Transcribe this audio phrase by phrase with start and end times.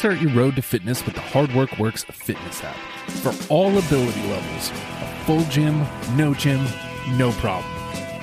[0.00, 2.74] Kickstart your road to fitness with the Hard Work Works fitness app.
[3.20, 6.64] For all ability levels, a full gym, no gym,
[7.18, 7.70] no problem.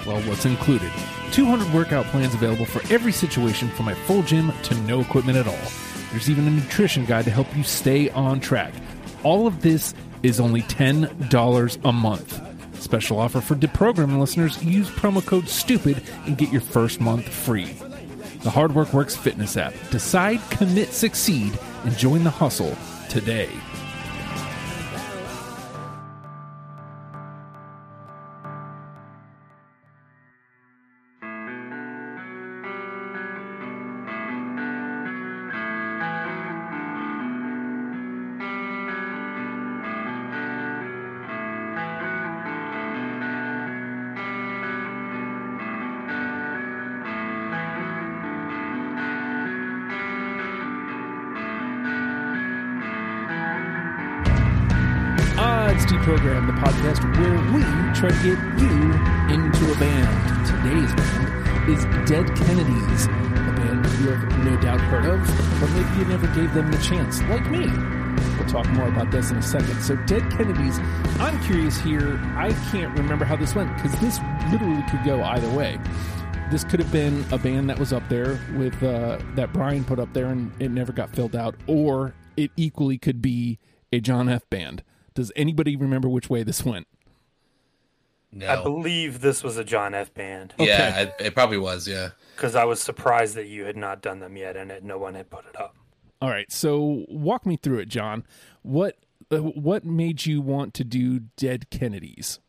[0.04, 0.92] Well, what's included?
[1.34, 5.46] 200 workout plans available for every situation from a full gym to no equipment at
[5.46, 5.72] all.
[6.10, 8.74] There's even a nutrition guide to help you stay on track.
[9.22, 12.82] All of this is only $10 a month.
[12.82, 17.76] Special offer for deprogramming listeners use promo code STUPID and get your first month free.
[18.48, 19.74] The Hard Work Works fitness app.
[19.92, 22.78] Decide, commit, succeed, and join the hustle
[23.10, 23.50] today.
[57.98, 58.94] Try to get you
[59.34, 60.46] into a band.
[60.46, 65.20] Today's band is Dead Kennedys, a band you have no doubt heard of,
[65.60, 67.66] but maybe you never gave them the chance, like me.
[68.38, 69.82] We'll talk more about this in a second.
[69.82, 70.78] So, Dead Kennedys,
[71.20, 72.20] I'm curious here.
[72.36, 74.20] I can't remember how this went because this
[74.52, 75.80] literally could go either way.
[76.52, 79.98] This could have been a band that was up there with uh, that Brian put
[79.98, 83.58] up there and it never got filled out, or it equally could be
[83.92, 84.48] a John F.
[84.52, 84.84] band.
[85.16, 86.86] Does anybody remember which way this went?
[88.32, 88.48] No.
[88.48, 90.14] I believe this was a John F.
[90.14, 91.88] band yeah, it, it probably was.
[91.88, 92.10] Yeah.
[92.36, 95.16] because I was surprised that you had not done them yet and that no one
[95.16, 95.76] had put it up.
[96.22, 98.26] All right, so walk me through it, John.
[98.64, 98.98] What
[99.32, 102.40] uh, what made you want to do Dead Kennedys?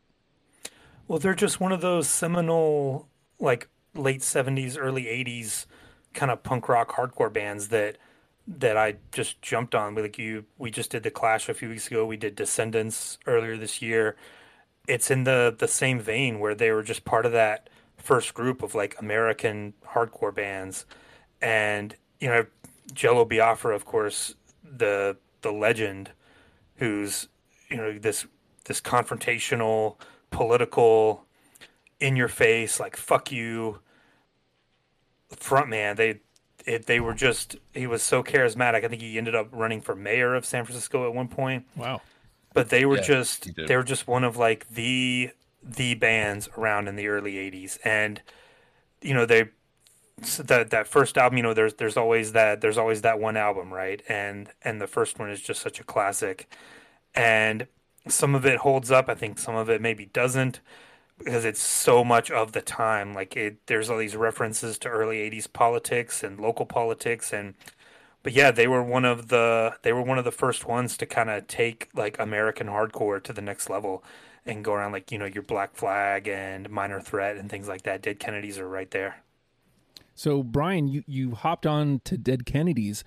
[1.07, 3.07] Well, they're just one of those seminal,
[3.39, 5.65] like late '70s, early '80s
[6.13, 7.97] kind of punk rock hardcore bands that
[8.47, 9.93] that I just jumped on.
[9.95, 12.05] Like you, we just did the Clash a few weeks ago.
[12.05, 14.15] We did Descendents earlier this year.
[14.89, 18.63] It's in the the same vein where they were just part of that first group
[18.63, 20.85] of like American hardcore bands,
[21.41, 22.45] and you know,
[22.93, 26.11] Jello Biafra, of course, the the legend,
[26.77, 27.27] who's
[27.69, 28.25] you know this
[28.65, 29.95] this confrontational,
[30.31, 31.25] political,
[31.99, 33.79] in your face, like fuck you,
[35.35, 35.95] frontman.
[35.95, 36.21] They
[36.65, 38.83] it, they were just he was so charismatic.
[38.83, 41.65] I think he ended up running for mayor of San Francisco at one point.
[41.75, 42.01] Wow.
[42.59, 45.31] But they were Yeah, just they were just one of like the
[45.63, 48.21] the bands around in the early '80s, and
[49.01, 49.49] you know they
[50.23, 51.37] so that that first album.
[51.37, 54.01] You know, there's there's always that there's always that one album, right?
[54.09, 56.51] And and the first one is just such a classic,
[57.15, 57.67] and
[58.07, 59.09] some of it holds up.
[59.09, 60.61] I think some of it maybe doesn't
[61.17, 63.13] because it's so much of the time.
[63.13, 67.55] Like it, there's all these references to early '80s politics and local politics, and
[68.29, 71.07] but yeah, they were one of the they were one of the first ones to
[71.07, 74.03] kind of take like American hardcore to the next level
[74.45, 77.81] and go around like you know your Black Flag and Minor Threat and things like
[77.83, 78.03] that.
[78.03, 79.23] Dead Kennedys are right there.
[80.13, 83.03] So Brian, you you hopped on to Dead Kennedys.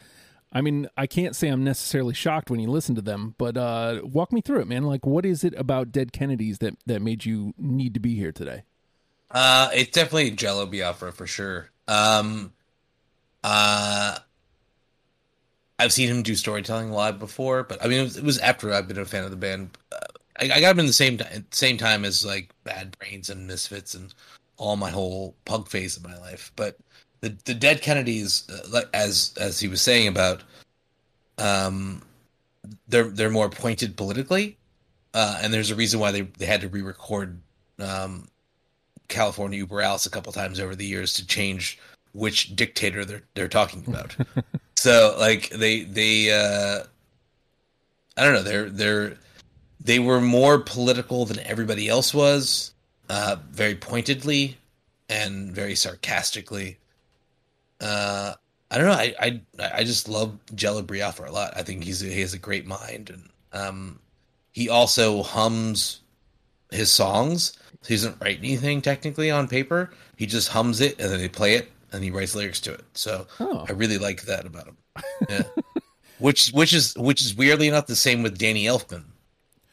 [0.52, 4.00] I mean, I can't say I'm necessarily shocked when you listen to them, but uh,
[4.02, 4.82] walk me through it, man.
[4.82, 8.32] Like, what is it about Dead Kennedys that that made you need to be here
[8.32, 8.64] today?
[9.30, 11.70] Uh, it's definitely Jello Biafra for sure.
[11.86, 12.54] Um,
[13.44, 14.18] uh,
[15.82, 18.72] I've seen him do storytelling live before, but I mean, it was, it was after
[18.72, 19.76] I've been a fan of the band.
[19.90, 19.98] Uh,
[20.40, 23.48] I, I got him in the same time, same time as like Bad Brains and
[23.48, 24.14] Misfits and
[24.58, 26.52] all my whole punk phase of my life.
[26.54, 26.76] But
[27.20, 30.44] the the Dead Kennedys, uh, as as he was saying about,
[31.38, 32.02] um,
[32.86, 34.56] they're they're more pointed politically,
[35.14, 37.40] uh, and there's a reason why they they had to re-record
[37.80, 38.28] um,
[39.08, 41.80] California Über Alles a couple times over the years to change
[42.12, 44.14] which dictator they're they're talking about.
[44.82, 46.82] so like they they uh
[48.16, 49.16] I don't know, they're they're
[49.78, 52.72] they were more political than everybody else was,
[53.08, 54.58] uh very pointedly
[55.08, 56.78] and very sarcastically.
[57.80, 58.34] Uh
[58.72, 59.40] I don't know, I I
[59.72, 61.56] I just love Jello Biafra a lot.
[61.56, 64.00] I think he's he has a great mind and um
[64.50, 66.00] he also hums
[66.72, 67.52] his songs.
[67.86, 69.90] He doesn't write anything technically on paper.
[70.16, 72.84] He just hums it and then they play it and he writes lyrics to it.
[72.94, 73.64] So Oh.
[73.68, 74.76] I really like that about him.
[75.28, 75.42] Yeah.
[76.18, 79.04] which which is which is weirdly enough the same with Danny Elfman,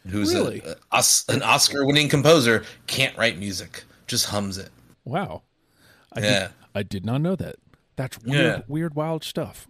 [0.07, 0.61] who's Really?
[0.61, 4.69] a, a, an Oscar winning composer, can't write music, just hums it.
[5.05, 5.43] Wow.
[6.13, 6.39] I Yeah.
[6.39, 7.55] did, I did not know that.
[7.95, 8.61] That's weird, Yeah.
[8.67, 9.67] weird, wild stuff.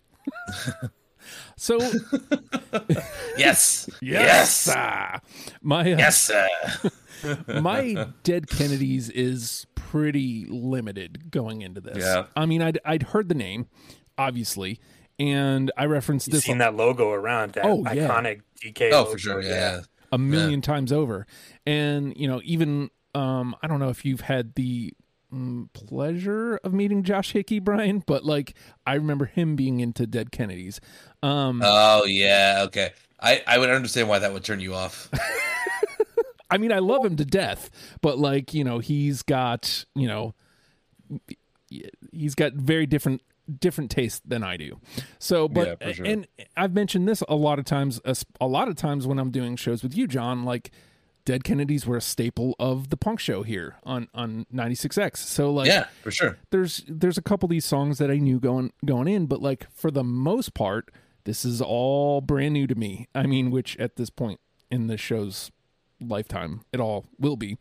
[1.57, 1.79] so
[3.37, 3.89] Yes.
[4.01, 5.19] yes, ah,
[5.61, 6.17] my uh, Yes.
[6.21, 6.47] sir.
[7.47, 11.97] My Dead Kennedys is pretty limited going into this.
[12.03, 12.25] Yeah.
[12.35, 13.67] I mean, I'd I'd heard the name,
[14.17, 14.79] obviously,
[15.17, 18.07] and I referenced You've this seen that logo around that Oh, yeah.
[18.07, 18.91] iconic DK.
[18.91, 19.41] Oh, logo, for sure.
[19.41, 19.81] Yeah.
[20.11, 21.25] a million times over.
[21.65, 24.93] And you know, even um, I don't know if you've had the
[25.33, 28.55] mm, pleasure of meeting Josh Hickey, Brian, but like
[28.85, 30.79] I remember him being into Dead Kennedys.
[31.23, 32.61] Um, Oh yeah.
[32.67, 32.91] Okay.
[33.19, 35.09] I I would understand why that would turn you off.
[36.51, 37.69] I mean, I love him to death,
[38.01, 40.33] but like you know, he's got you know,
[42.11, 43.21] he's got very different
[43.59, 44.79] different taste than I do.
[45.17, 46.05] So, but Yeah, sure.
[46.05, 47.99] and I've mentioned this a lot of times.
[48.05, 50.71] A, a lot of times when I'm doing shows with you, John, like.
[51.25, 55.17] Dead Kennedys were a staple of the punk show here on on 96X.
[55.17, 56.39] So like yeah, for sure.
[56.49, 59.69] there's there's a couple of these songs that I knew going going in, but like
[59.69, 60.89] for the most part,
[61.25, 63.09] this is all brand new to me.
[63.13, 64.39] I mean, which at this point
[64.71, 65.51] in the show's
[66.01, 67.57] lifetime, it all will be.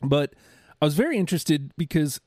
[0.00, 0.34] But
[0.80, 2.20] I was very interested because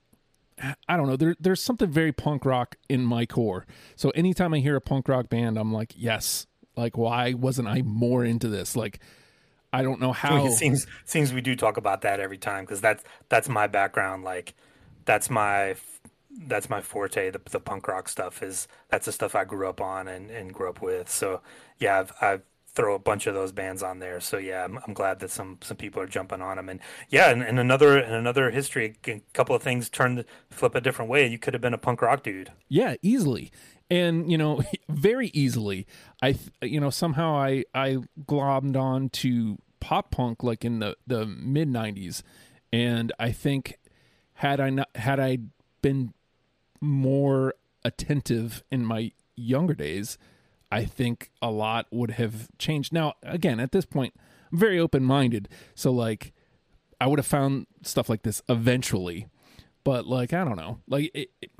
[0.87, 3.65] I don't know, there there's something very punk rock in my core.
[3.95, 6.47] So anytime I hear a punk rock band, I'm like, yes.
[6.77, 8.75] Like why wasn't I more into this?
[8.75, 8.99] Like
[9.71, 12.81] I don't know how It seems seems we do talk about that every time because
[12.81, 14.23] that's that's my background.
[14.23, 14.55] Like
[15.05, 15.75] that's my
[16.47, 17.29] that's my forte.
[17.29, 20.53] The, the punk rock stuff is that's the stuff I grew up on and, and
[20.53, 21.09] grew up with.
[21.09, 21.41] So
[21.79, 22.41] yeah, I've, I've
[22.75, 24.19] throw a bunch of those bands on there.
[24.19, 26.69] So yeah, I'm, I'm glad that some some people are jumping on them.
[26.69, 26.79] And
[27.09, 31.09] yeah, and, and another and another history, a couple of things turned flip a different
[31.09, 31.27] way.
[31.27, 32.51] You could have been a punk rock dude.
[32.69, 33.51] Yeah, easily.
[33.89, 35.87] And you know, very easily.
[36.21, 41.25] I you know, somehow I I glommed on to pop punk like in the the
[41.25, 42.23] mid 90s
[42.75, 43.77] and I think
[44.35, 45.37] had I not had I
[45.81, 46.13] been
[46.81, 47.53] more
[47.85, 50.17] attentive in my younger days,
[50.71, 52.91] I think a lot would have changed.
[52.91, 54.13] Now, again, at this point,
[54.51, 56.33] I'm very open-minded, so like
[56.99, 59.27] I would have found stuff like this eventually.
[59.83, 60.79] But like I don't know.
[60.87, 61.51] Like it, it,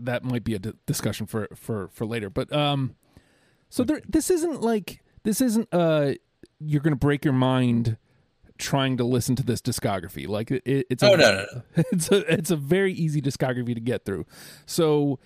[0.00, 2.30] that might be a d- discussion for for for later.
[2.30, 2.94] But um,
[3.68, 6.14] so there, this isn't like this isn't uh,
[6.58, 7.98] you're gonna break your mind
[8.56, 10.28] trying to listen to this discography.
[10.28, 11.62] Like it, it's a, Oh, no, no,
[11.92, 14.26] it's a it's a very easy discography to get through.
[14.64, 15.18] So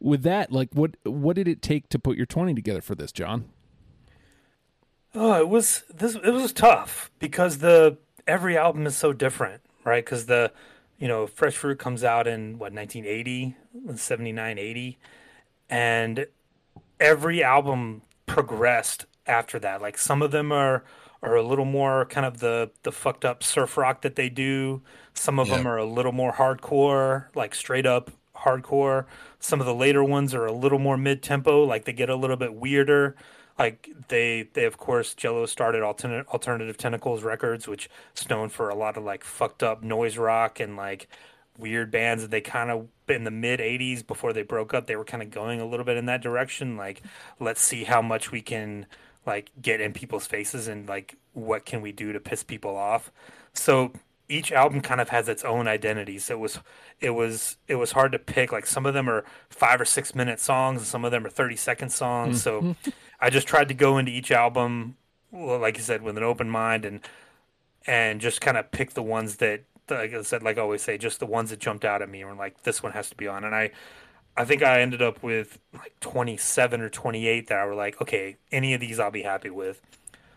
[0.00, 3.12] with that, like what what did it take to put your twenty together for this,
[3.12, 3.46] John?
[5.14, 6.14] Oh, it was this.
[6.16, 10.04] It was tough because the every album is so different, right?
[10.04, 10.52] Because the
[10.98, 13.56] you know Fresh Fruit comes out in what 1980,
[13.96, 14.98] 79, 80,
[15.70, 16.26] and
[17.00, 19.80] every album progressed after that.
[19.82, 20.84] Like some of them are
[21.22, 24.82] are a little more kind of the the fucked up surf rock that they do.
[25.14, 25.50] Some of Yeah.
[25.50, 29.06] them are a little more hardcore, like straight up hardcore.
[29.46, 32.16] Some of the later ones are a little more mid tempo, like they get a
[32.16, 33.14] little bit weirder.
[33.56, 38.68] Like they they of course Jello started alternate alternative tentacles records, which is known for
[38.70, 41.08] a lot of like fucked up noise rock and like
[41.56, 44.96] weird bands that they kind of in the mid 80s before they broke up they
[44.96, 47.02] were kind of going a little bit in that direction like
[47.40, 48.84] let's see how much we can
[49.24, 53.10] like get in people's faces and like what can we do to piss people off
[53.54, 53.90] so
[54.28, 56.18] each album kind of has its own identity.
[56.18, 56.58] So it was
[57.00, 60.14] it was it was hard to pick like some of them are five or six
[60.14, 62.42] minute songs and some of them are 30 second songs.
[62.42, 62.90] So mm-hmm.
[63.20, 64.96] i just tried to go into each album
[65.32, 67.00] like you said with an open mind and
[67.86, 70.98] and just kind of pick the ones that like I said like I always say
[70.98, 73.16] just the ones that jumped out at me and were like this one has to
[73.16, 73.44] be on.
[73.44, 73.70] And I
[74.36, 78.36] I think I ended up with like 27 or 28 that I were like okay
[78.50, 79.80] any of these I'll be happy with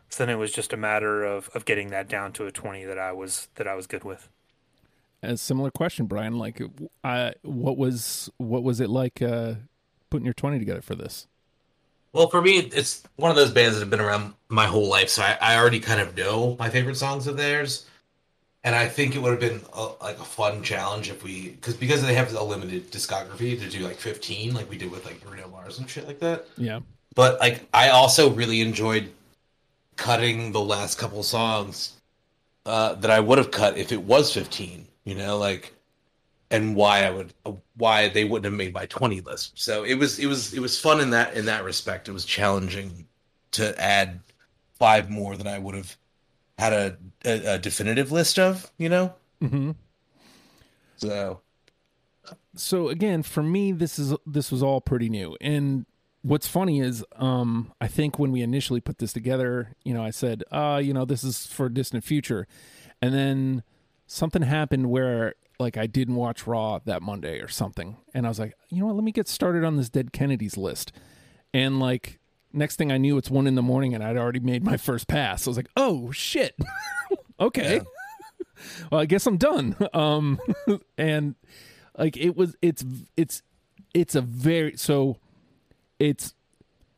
[0.10, 2.86] so then it was just a matter of of getting that down to a 20
[2.86, 4.30] that I was that I was good with
[5.22, 6.38] A similar question, Brian.
[6.38, 6.62] Like,
[7.04, 9.56] I what was what was it like uh,
[10.10, 11.28] putting your twenty together for this?
[12.14, 15.10] Well, for me, it's one of those bands that have been around my whole life,
[15.10, 17.86] so I, I already kind of know my favorite songs of theirs.
[18.64, 21.76] And I think it would have been a, like a fun challenge if we, because
[21.78, 25.22] because they have a limited discography to do like fifteen, like we did with like
[25.22, 26.48] Bruno Mars and shit like that.
[26.58, 26.82] Yeah,
[27.16, 29.12] But like, I also really enjoyed
[30.00, 31.94] cutting the last couple songs
[32.66, 34.88] uh, that I would have cut if it was fifteen.
[35.04, 35.74] You know, like,
[36.52, 37.34] and why I would,
[37.78, 39.60] why they wouldn't have made my twenty list.
[39.60, 42.08] So it was, it was, it was fun in that in that respect.
[42.10, 43.08] It was challenging
[43.52, 44.20] to add
[44.78, 45.98] five more than I would have
[46.58, 48.72] had a, a, a definitive list of.
[48.78, 49.72] You know, Mm-hmm.
[50.98, 51.40] so
[52.56, 55.86] so again for me this is this was all pretty new and
[56.22, 60.10] what's funny is um i think when we initially put this together you know i
[60.10, 62.46] said uh you know this is for distant future.
[63.02, 63.64] And then
[64.08, 67.96] something happened where like i didn't watch raw that monday or something.
[68.14, 68.96] And i was like you know what?
[68.96, 70.92] Let me get started on this dead kennedys list.
[71.54, 72.20] And like
[72.52, 75.08] next thing i knew it's one in the morning and i'd already made my first
[75.08, 75.48] pass.
[75.48, 76.56] I was like oh shit.
[77.42, 77.76] Okay.
[77.76, 77.84] Yeah.
[78.92, 79.78] well i guess i'm done.
[79.94, 80.40] Um
[80.98, 81.36] and
[81.98, 82.84] like it was it's
[83.16, 83.42] it's
[83.94, 85.18] it's a very so
[86.00, 86.34] it's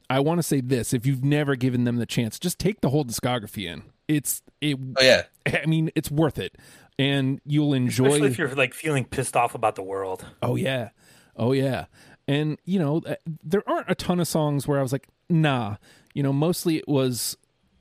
[0.09, 2.89] I want to say this: if you've never given them the chance, just take the
[2.89, 3.83] whole discography in.
[4.07, 4.77] It's it.
[4.97, 6.57] Oh yeah, I mean, it's worth it,
[6.99, 8.05] and you'll enjoy.
[8.05, 8.07] It.
[8.09, 10.25] Especially if you're like feeling pissed off about the world.
[10.41, 10.89] Oh yeah,
[11.37, 11.85] oh yeah,
[12.27, 15.77] and you know uh, there aren't a ton of songs where I was like, nah.
[16.13, 17.37] You know, mostly it was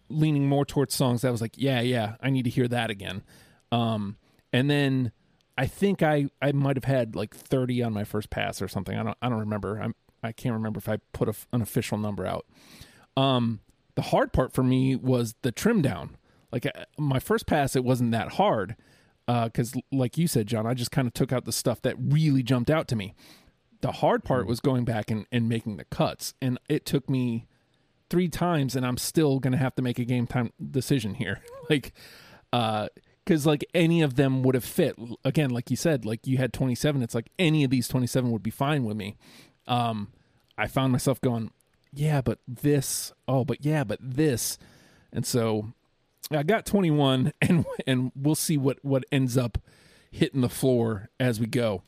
[0.09, 2.91] leaning more towards songs that I was like, yeah, yeah, I need to hear that
[2.91, 3.25] again.
[3.73, 4.19] Um,
[4.53, 5.11] and then
[5.59, 8.97] I think I I might have had like 30 on my first pass or something.
[8.97, 9.81] I don't I don't remember.
[9.81, 12.47] I'm I can't remember if I put a, an official number out.
[13.17, 13.61] Um,
[13.95, 16.17] the hard part for me was the trim down.
[16.53, 18.77] Like uh, my first pass, it wasn't that hard
[19.27, 21.97] because, uh, like you said, John, I just kind of took out the stuff that
[21.99, 23.15] really jumped out to me.
[23.81, 27.47] The hard part was going back and, and making the cuts, and it took me
[28.11, 31.41] three times, and I'm still going to have to make a game time decision here.
[31.71, 31.93] like,
[32.53, 32.89] uh,
[33.25, 34.99] because like any of them would have fit.
[35.25, 37.01] Again, like you said, like you had 27.
[37.01, 39.17] It's like any of these 27 would be fine with me
[39.67, 40.09] um,
[40.57, 41.51] I found myself going,
[41.93, 44.59] yeah, but this, oh, but yeah, but this,
[45.13, 45.73] and so
[46.31, 49.59] I got 21, and and we'll see what what ends up
[50.11, 51.83] hitting the floor as we go.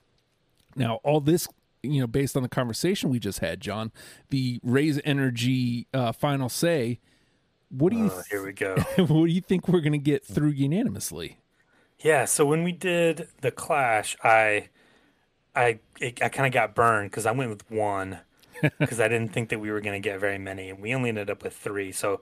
[0.75, 1.49] Now, all this,
[1.83, 3.93] you know, based on the conversation we just had, John,
[4.31, 7.01] the raise energy uh, final say.
[7.69, 8.11] What do you?
[8.11, 8.77] Th- here we go.
[8.97, 11.39] what do you think we're going to get through unanimously?
[12.01, 12.27] Yeah.
[12.27, 14.69] So when we did the clash, I
[15.55, 18.21] I it, I kind of got burned because I went with one
[18.79, 21.11] because I didn't think that we were going to get very many, and we only
[21.11, 21.93] ended up with three.
[21.93, 22.21] So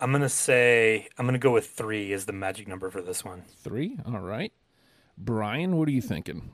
[0.00, 3.42] I'm gonna say I'm gonna go with three as the magic number for this one.
[3.62, 4.52] Three, all right.
[5.16, 6.50] Brian, what are you thinking?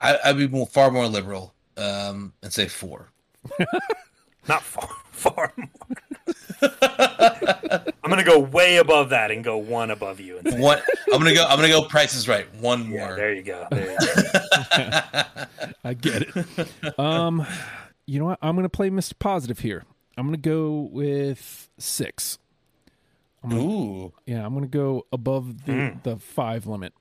[0.00, 3.10] I, I'd be more, far more liberal um, and say four.
[4.48, 5.96] Not far, far more.
[8.02, 10.40] I'm gonna go way above that and go one above you.
[10.44, 10.78] One,
[11.12, 11.44] I'm gonna go.
[11.44, 11.82] I'm gonna go.
[11.82, 12.52] Price is right.
[12.56, 13.10] One more.
[13.10, 13.66] Yeah, there you go.
[13.70, 15.22] There you go.
[15.84, 16.98] I get it.
[16.98, 17.46] Um,
[18.06, 18.38] you know what?
[18.42, 19.18] I'm gonna play Mr.
[19.18, 19.84] Positive here.
[20.16, 22.38] I'm gonna go with six.
[23.42, 24.12] I'm gonna, Ooh.
[24.26, 26.02] Yeah, I'm gonna go above the mm.
[26.02, 26.92] the five limit.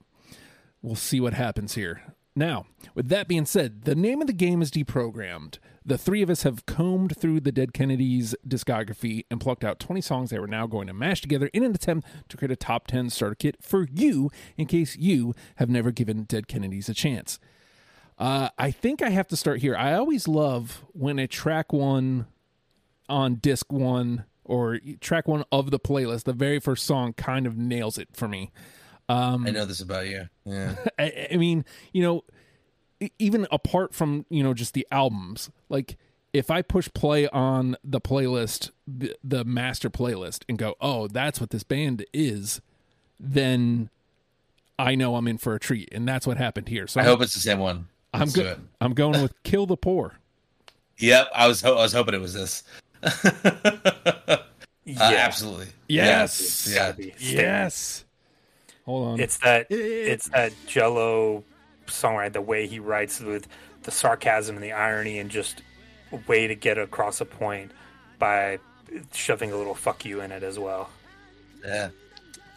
[0.82, 2.02] We'll see what happens here.
[2.40, 5.58] Now, with that being said, the name of the game is deprogrammed.
[5.86, 10.00] The three of us have combed through the Dead Kennedys discography and plucked out 20
[10.00, 12.88] songs that we're now going to mash together in an attempt to create a top
[12.88, 17.40] 10 starter kit for you in case you have never given Dead Kennedys a chance.
[18.18, 19.76] Uh, I think I have to start here.
[19.76, 22.26] I always love when a track one
[23.10, 27.58] on disc one or track one of the playlist, the very first song kind of
[27.58, 28.54] nails it for me.
[29.10, 30.30] Um, I know this about you.
[30.46, 30.76] Yeah.
[31.00, 32.24] I, I mean, you know,
[33.18, 35.98] even apart from you know just the albums, like
[36.32, 41.42] if I push play on the playlist, the, the master playlist, and go, oh, that's
[41.42, 42.62] what this band is,
[43.20, 43.90] then
[44.78, 46.86] I know I'm in for a treat, and that's what happened here.
[46.86, 47.88] So I I'm, hope it's the same one.
[48.14, 48.60] Let's I'm good.
[48.82, 50.20] I'm going with "Kill the Poor."
[51.00, 52.64] Yep, I was ho- I was hoping it was this.
[53.02, 53.10] yeah,
[55.00, 55.68] uh, absolutely.
[55.88, 56.70] Yes.
[56.72, 56.94] Yeah.
[57.18, 58.06] Yes.
[58.90, 59.20] Hold on.
[59.20, 61.44] It's that it's that Jello
[61.86, 63.48] songwriter, the way he writes with
[63.84, 65.62] the sarcasm and the irony, and just
[66.12, 67.72] a way to get across a point
[68.18, 68.58] by
[69.14, 70.90] shoving a little "fuck you" in it as well.
[71.64, 71.90] Yeah,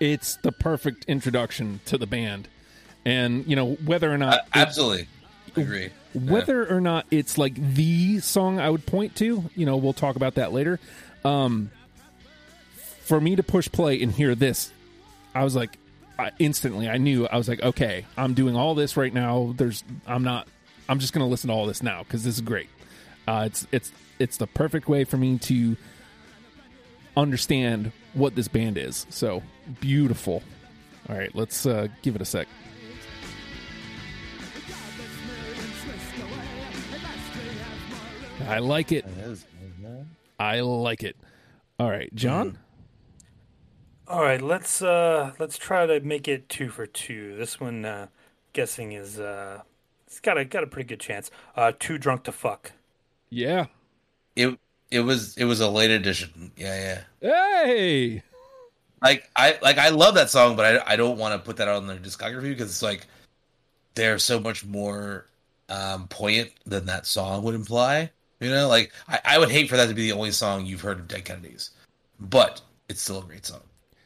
[0.00, 2.48] it's the perfect introduction to the band,
[3.04, 5.08] and you know whether or not uh, absolutely
[5.54, 5.90] agree.
[6.14, 6.74] Whether yeah.
[6.74, 10.36] or not it's like the song I would point to, you know, we'll talk about
[10.36, 10.80] that later.
[11.26, 11.70] Um,
[13.02, 14.72] for me to push play and hear this,
[15.34, 15.76] I was like,
[16.22, 19.54] I, instantly I knew I was like, okay, I'm doing all this right now.
[19.56, 20.46] There's, I'm not,
[20.88, 22.68] I'm just gonna listen to all this now because this is great.
[23.26, 25.76] Uh, it's it's it's the perfect way for me to
[27.16, 29.06] understand what this band is.
[29.10, 29.42] So
[29.80, 30.42] beautiful.
[31.08, 32.46] All right, let's uh, give it a sec.
[38.46, 39.06] I like it.
[40.38, 41.16] I like it.
[41.78, 42.58] All right, John.
[44.12, 47.34] All right, let's uh let's try to make it two for two.
[47.34, 48.08] This one, uh,
[48.52, 49.62] guessing is uh,
[50.06, 51.30] it's got a got a pretty good chance.
[51.56, 52.72] Uh, too drunk to fuck.
[53.30, 53.68] Yeah.
[54.36, 54.58] It
[54.90, 56.52] it was it was a late edition.
[56.58, 57.30] Yeah, yeah.
[57.64, 58.22] Hey.
[59.00, 61.68] Like I like I love that song, but I I don't want to put that
[61.68, 63.06] on their discography because it's like
[63.94, 65.24] they're so much more
[65.70, 68.10] um poignant than that song would imply.
[68.40, 70.82] You know, like I, I would hate for that to be the only song you've
[70.82, 71.70] heard of Dead Kennedys,
[72.20, 73.62] but it's still a great song.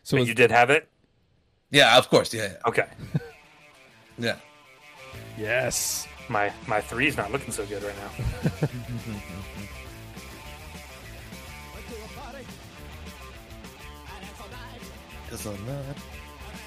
[0.06, 0.88] So you did have it?
[1.72, 2.32] Yeah, of course.
[2.32, 2.44] Yeah.
[2.44, 2.68] yeah.
[2.68, 2.86] Okay.
[4.18, 4.36] yeah.
[5.36, 6.06] Yes.
[6.28, 8.68] My my three's not looking so good right now.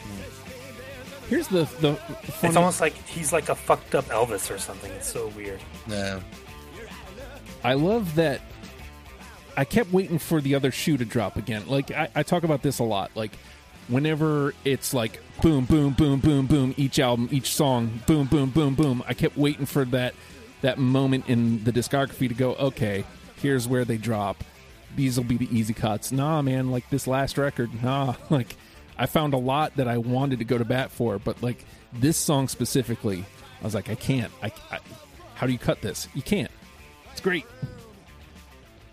[0.01, 0.21] Hmm.
[1.29, 1.95] Here's the the.
[1.95, 2.49] Funny...
[2.49, 4.91] It's almost like he's like a fucked up Elvis or something.
[4.91, 5.61] It's so weird.
[5.87, 6.19] Yeah.
[7.63, 8.41] I love that
[9.57, 11.67] I kept waiting for the other shoe to drop again.
[11.67, 13.11] Like I, I talk about this a lot.
[13.15, 13.31] Like
[13.87, 18.75] whenever it's like boom, boom, boom, boom, boom, each album, each song, boom, boom, boom,
[18.75, 19.03] boom.
[19.07, 20.13] I kept waiting for that
[20.61, 22.55] that moment in the discography to go.
[22.55, 23.03] Okay,
[23.41, 24.43] here's where they drop.
[24.95, 26.11] These will be the easy cuts.
[26.11, 26.71] Nah, man.
[26.71, 28.15] Like this last record, nah.
[28.29, 28.55] Like
[28.97, 32.17] I found a lot that I wanted to go to bat for, but like this
[32.17, 33.25] song specifically,
[33.61, 34.31] I was like, I can't.
[34.43, 34.79] I, I
[35.35, 36.07] how do you cut this?
[36.13, 36.51] You can't.
[37.11, 37.45] It's great.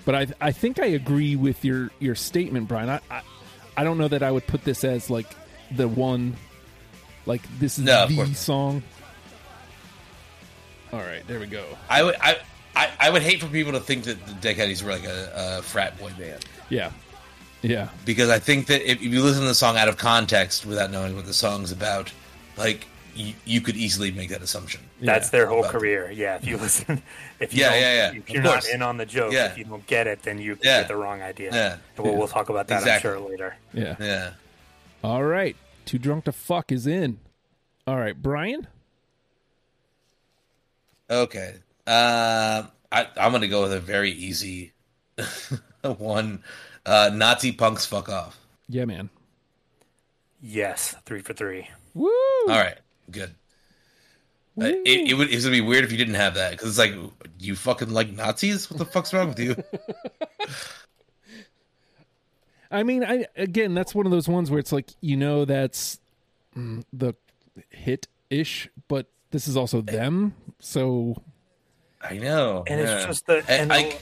[0.07, 2.89] But I I think I agree with your your statement, Brian.
[2.89, 3.21] I I,
[3.77, 5.27] I don't know that I would put this as like
[5.71, 6.37] the one
[7.27, 8.83] like this is No, the song.
[10.93, 11.65] All right, there we go.
[11.91, 12.39] I would I,
[12.75, 15.63] I I would hate for people to think that the Deadheadies were like a, a
[15.63, 16.91] frat boy band Yeah.
[17.63, 17.89] Yeah.
[18.05, 21.17] because I think that if you listen to the song out of context without knowing
[21.17, 22.13] what the song's about,
[22.57, 22.87] like
[23.17, 24.81] you, you could easily make that assumption.
[25.01, 25.31] That's Yeah.
[25.31, 26.11] their whole About- career.
[26.11, 27.03] Yeah, if you listen,
[27.41, 28.19] if you yeah, don't, yeah, yeah.
[28.19, 29.47] If you're not in on the joke, Yeah.
[29.47, 30.81] if you don't get it, then you Yeah.
[30.81, 31.51] get the wrong idea.
[31.53, 31.77] Yeah.
[31.97, 33.11] And we'll, we'll talk about that, Exactly.
[33.11, 33.57] I'm sure, later.
[33.73, 33.97] Yeah.
[33.99, 34.31] Yeah.
[35.05, 35.57] All right.
[35.85, 37.19] Too drunk to fuck is in.
[37.87, 38.67] All right, Brian?
[41.11, 41.55] Okay.
[41.87, 44.73] Uh, I, I'm going to go with a very easy
[45.83, 46.43] one.
[46.85, 48.39] Uh, Nazi punks fuck off.
[48.69, 49.11] Yeah, man.
[50.43, 51.69] Yes, three for three.
[51.95, 52.09] Woo!
[52.11, 52.77] All right.
[53.11, 53.35] Good.
[54.59, 56.79] Uh, it, it would it's gonna be weird if you didn't have that because it's
[56.79, 56.95] like
[57.39, 58.71] you fucking like Nazis.
[58.71, 59.55] What the fuck's wrong with you?
[62.71, 66.01] I mean, I again, that's one of those ones where it's like you know that's
[66.57, 67.15] mm, the
[67.71, 70.35] hit ish, but this is also them.
[70.59, 71.23] So
[72.03, 72.97] I know, And yeah.
[72.97, 73.99] it's just the And and I-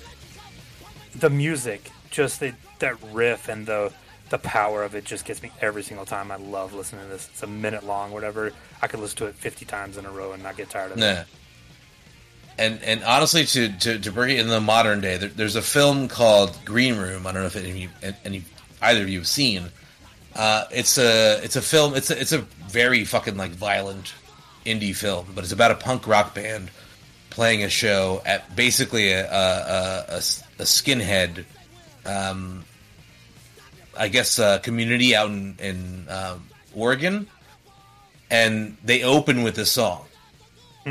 [1.12, 3.92] the, the music, just the, that riff and the
[4.34, 6.32] the power of it just gets me every single time.
[6.32, 7.28] I love listening to this.
[7.32, 8.50] It's a minute long, whatever.
[8.82, 10.98] I could listen to it fifty times in a row and not get tired of
[10.98, 11.02] it.
[11.02, 11.24] Yeah.
[12.58, 15.62] And and honestly, to, to, to bring it in the modern day, there, there's a
[15.62, 17.28] film called Green Room.
[17.28, 17.88] I don't know if any of you,
[18.24, 18.42] any
[18.82, 19.68] either of you have seen.
[20.34, 21.94] Uh, it's a it's a film.
[21.94, 24.14] It's a, it's a very fucking like violent
[24.66, 26.72] indie film, but it's about a punk rock band
[27.30, 31.44] playing a show at basically a a skinhead,
[32.04, 32.64] um,
[33.98, 37.28] I guess, uh, community out in in um, Oregon,
[38.30, 40.07] and they open with this song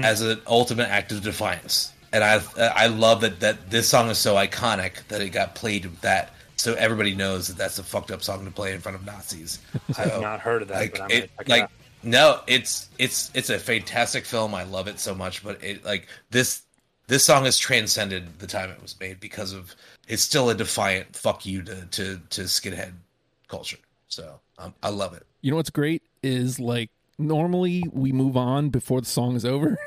[0.02, 1.94] as an ultimate act of defiance.
[2.12, 5.86] And I I love that that this song is so iconic that it got played
[5.86, 8.96] with that, so everybody knows that that's a fucked up song to play in front
[8.96, 9.60] of Nazis.
[9.98, 11.70] I've So, not heard of that, like but I'm it, like
[12.04, 14.54] no, it's it's it's a fantastic film.
[14.54, 16.63] I love it so much, but it like this
[17.08, 19.76] this song has transcended the time it was made because of
[20.08, 22.94] it's still a defiant fuck you to to, to skinhead
[23.48, 23.78] culture.
[24.08, 25.26] So um, I love it.
[25.42, 29.78] you know what's great is like normally we move on before the song is over.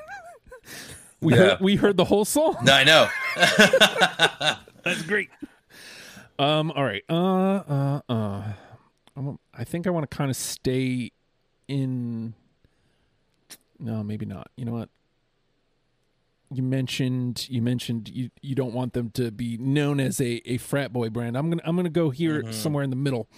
[1.21, 1.39] we Yeah.
[1.39, 2.57] heard, we heard the whole song.
[2.65, 3.09] No, I know.
[4.85, 5.31] That's great.
[6.39, 6.71] Um.
[6.73, 7.03] All right.
[7.09, 7.15] Uh.
[7.15, 8.01] Uh.
[8.09, 8.43] Uh.
[9.17, 11.11] I'm- I think I want to kind of stay
[11.69, 12.35] in.
[13.79, 14.51] No, maybe not.
[14.57, 14.89] You know what?
[16.51, 20.59] You mentioned you mentioned you you don't want them to be known as a, a
[20.59, 21.37] frat boy brand.
[21.37, 23.29] I'm gonna I'm gonna go here somewhere in the middle.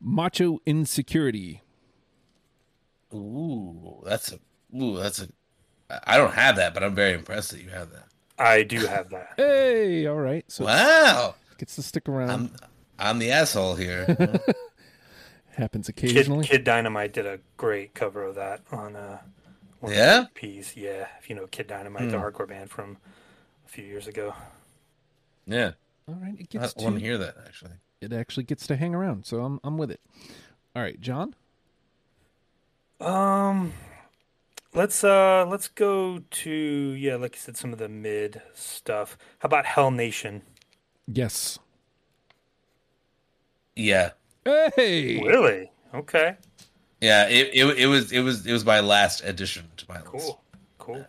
[0.00, 1.62] Macho insecurity.
[3.14, 4.38] Ooh, that's a
[4.76, 5.28] ooh, that's a.
[6.06, 8.06] I don't have that, but I'm very impressed that you have that.
[8.38, 9.32] I do have that.
[9.36, 10.44] Hey, all right.
[10.48, 12.30] So Wow, gets to stick around.
[12.30, 12.50] I'm
[12.98, 14.06] I'm the asshole here.
[15.56, 16.44] Happens occasionally.
[16.46, 19.41] Kid Dynamite did a great cover of that on uh, one
[19.90, 20.20] Yeah?
[20.20, 20.76] of the EPs.
[20.76, 22.98] Yeah, if you know Kid Dynamite, the hardcore band from
[23.66, 24.34] a few years ago.
[25.46, 25.72] yeah,
[26.08, 26.38] all right.
[26.38, 27.72] It I gets want to to hear that actually.
[28.00, 29.26] it actually gets to hang around.
[29.26, 30.00] So I'm I'm with it.
[30.76, 31.34] All right, John.
[33.00, 33.72] Um,
[34.74, 39.16] let's uh let's go to yeah, like you said, some of the mid stuff.
[39.40, 40.42] How about Hell Nation?
[41.06, 41.58] Yes.
[43.76, 44.12] Yeah,
[44.44, 45.22] Hey.
[45.22, 45.70] Really?
[45.94, 46.36] Okay.
[47.02, 47.28] Yeah.
[47.28, 50.06] It, it it was it was it was my last addition to my list.
[50.06, 50.40] Cool.
[50.78, 51.06] Cool.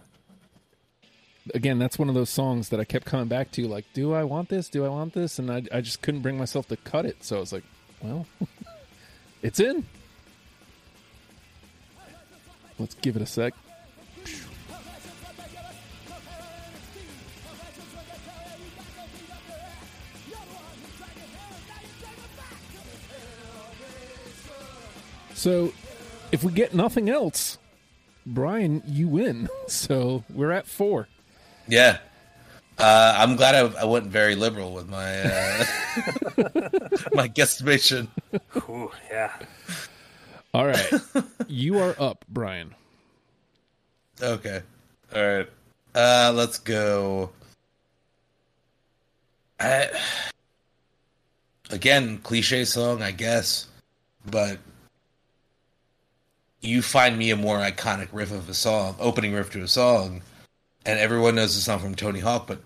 [1.54, 3.68] Again, that's one of those songs that I kept coming back to.
[3.68, 4.70] Like, do I want this?
[4.70, 5.40] Do I want this?
[5.40, 7.24] And I I just couldn't bring myself to cut it.
[7.24, 7.64] So I was like,
[8.02, 8.26] well,
[9.42, 9.86] it's in.
[12.80, 13.54] Let's give it a sec.
[25.44, 25.74] So,
[26.34, 27.60] if we get nothing else,
[28.26, 29.48] Brian, you win.
[29.68, 31.08] So we're at four.
[31.68, 32.00] Yeah.
[32.78, 35.66] Uh, I'm glad I, I went very liberal with my uh,
[37.14, 38.08] my guesstimation.
[38.58, 39.32] Ooh, yeah.
[40.54, 40.92] All right,
[41.48, 42.76] you are up, Brian.
[44.22, 44.62] Okay.
[45.16, 45.50] All right.
[45.96, 47.30] Uh, let's go.
[49.60, 49.90] I
[51.70, 53.68] again, cliche song, I guess,
[54.30, 54.58] but
[56.64, 60.22] you find me a more iconic riff of a song, opening riff to a song,
[60.86, 62.62] and everyone knows the song from Tony Hawk, but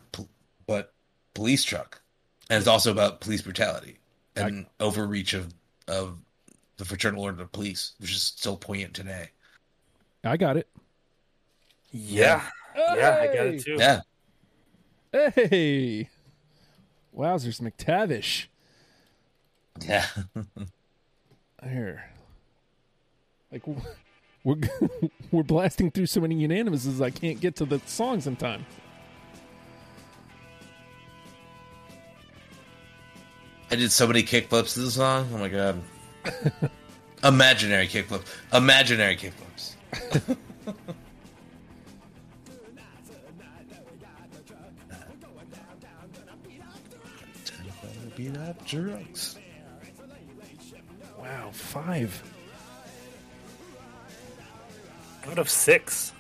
[0.68, 0.94] but
[1.34, 2.02] Police Truck,
[2.50, 3.98] and it's also about police brutality
[4.36, 5.54] and I, overreach of
[5.88, 6.20] of
[6.78, 9.30] the Fraternal Order of Police, which is still poignant today.
[10.24, 10.68] I got it.
[11.92, 12.44] Yeah,
[12.76, 13.30] yeah, hey!
[13.30, 13.78] I got it too.
[13.80, 14.02] Yeah.
[15.12, 16.10] Hey,
[17.16, 18.48] wowzers, McTavish.
[19.86, 20.06] Yeah.
[21.64, 22.12] Here,
[23.52, 23.64] like
[24.44, 24.58] we're
[25.32, 28.66] we're blasting through so many unanimouses, I can't get to the songs in time.
[33.70, 35.30] I did so many kickflips to the song.
[35.34, 35.82] Oh my god.
[37.24, 38.24] Imaginary kickflip.
[38.54, 39.74] Imaginary kickflips.
[48.16, 49.38] beat up drugs.
[51.20, 52.24] Wow, five.
[55.38, 56.14] Out of six.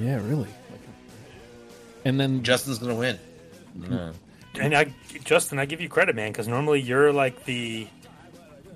[0.00, 0.48] Yeah, really.
[2.06, 3.18] And then Justin's gonna win.
[3.74, 4.12] No.
[4.58, 4.94] And I,
[5.24, 7.86] Justin, I give you credit, man, because normally you're like the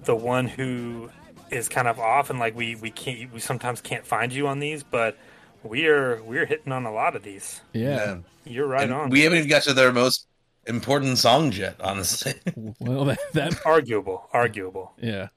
[0.04, 1.08] the one who
[1.50, 4.58] is kind of off, and like we we can't we sometimes can't find you on
[4.58, 5.16] these, but
[5.62, 7.62] we are we're hitting on a lot of these.
[7.72, 9.08] Yeah, you're right And on.
[9.08, 10.26] We haven't even got to their most
[10.66, 12.34] important songs yet, honestly.
[12.80, 14.92] well, that, that arguable, arguable.
[15.00, 15.28] yeah.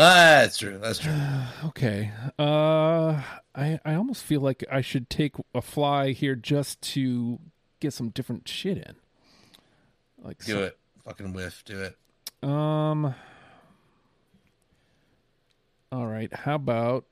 [0.00, 0.78] Ah, that's true.
[0.78, 1.12] That's true.
[1.64, 2.12] Okay.
[2.38, 3.20] Uh,
[3.54, 7.40] I I almost feel like I should take a fly here just to
[7.80, 8.94] get some different shit in.
[10.22, 10.78] Like Do some- it.
[11.04, 11.64] Fucking whiff.
[11.64, 11.96] Do it.
[12.48, 13.14] Um.
[15.90, 16.32] All right.
[16.32, 17.04] How about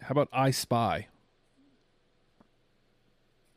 [0.00, 1.06] how about I Spy?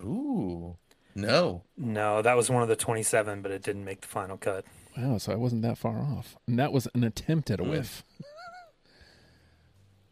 [0.03, 0.75] Ooh.
[1.15, 1.63] No.
[1.77, 4.65] No, that was one of the 27, but it didn't make the final cut.
[4.97, 7.69] Wow, so I wasn't that far off, and that was an attempt at a Hmm.
[7.69, 8.04] whiff.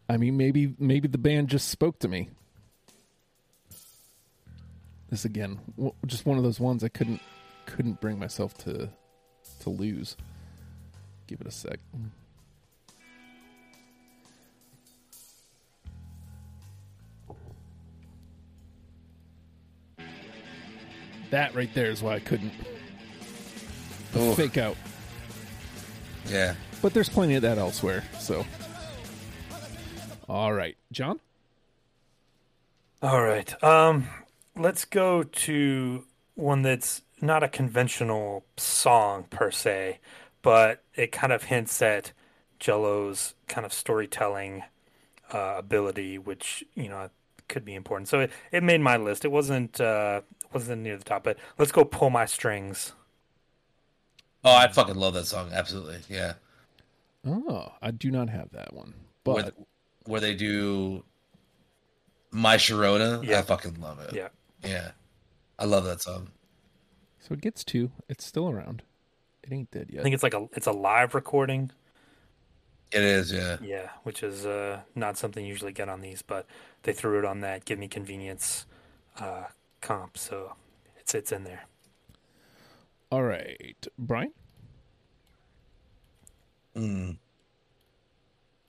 [0.08, 2.28] I mean, maybe maybe the band just spoke to me.
[5.08, 7.20] This again, w- just one of those ones I couldn't
[7.66, 8.90] couldn't bring myself to
[9.60, 10.16] to lose.
[11.26, 11.78] Give it a sec.
[21.30, 22.52] That right there is why I couldn't
[24.16, 24.36] Oof.
[24.36, 24.76] fake out.
[26.26, 26.54] Yeah.
[26.82, 28.04] But there's plenty of that elsewhere.
[28.18, 28.46] So,
[30.28, 31.20] all right, John.
[33.02, 33.62] All right.
[33.62, 34.08] Um,
[34.56, 40.00] let's go to one that's not a conventional song per se,
[40.42, 42.12] but it kind of hints at
[42.58, 44.64] Jello's kind of storytelling
[45.32, 47.10] uh, ability, which you know
[47.48, 48.08] could be important.
[48.08, 49.24] So it, it made my list.
[49.24, 52.92] It wasn't uh, wasn't near the top, but let's go pull my strings.
[54.44, 55.50] Oh, I fucking love that song.
[55.52, 55.98] Absolutely.
[56.08, 56.34] Yeah.
[57.26, 59.54] Oh, I do not have that one, Where, but
[60.06, 61.04] where they do
[62.30, 63.22] My Sharona.
[63.24, 63.40] Yeah.
[63.40, 64.14] I fucking love it.
[64.14, 64.28] Yeah.
[64.64, 64.92] Yeah.
[65.58, 66.28] I love that song.
[67.20, 67.90] so it gets two.
[68.08, 68.82] It's still around.
[69.42, 70.00] It ain't dead yet.
[70.00, 71.70] I think it's like a it's a live recording.
[72.92, 73.58] It is, yeah.
[73.62, 76.46] Yeah, which is uh, not something you usually get on these, but
[76.82, 78.66] they threw it on that give me convenience
[79.18, 79.44] uh,
[79.80, 80.54] comp, so
[80.98, 81.66] it's it's in there.
[83.10, 84.32] All right, Brian.
[86.76, 87.18] Mm.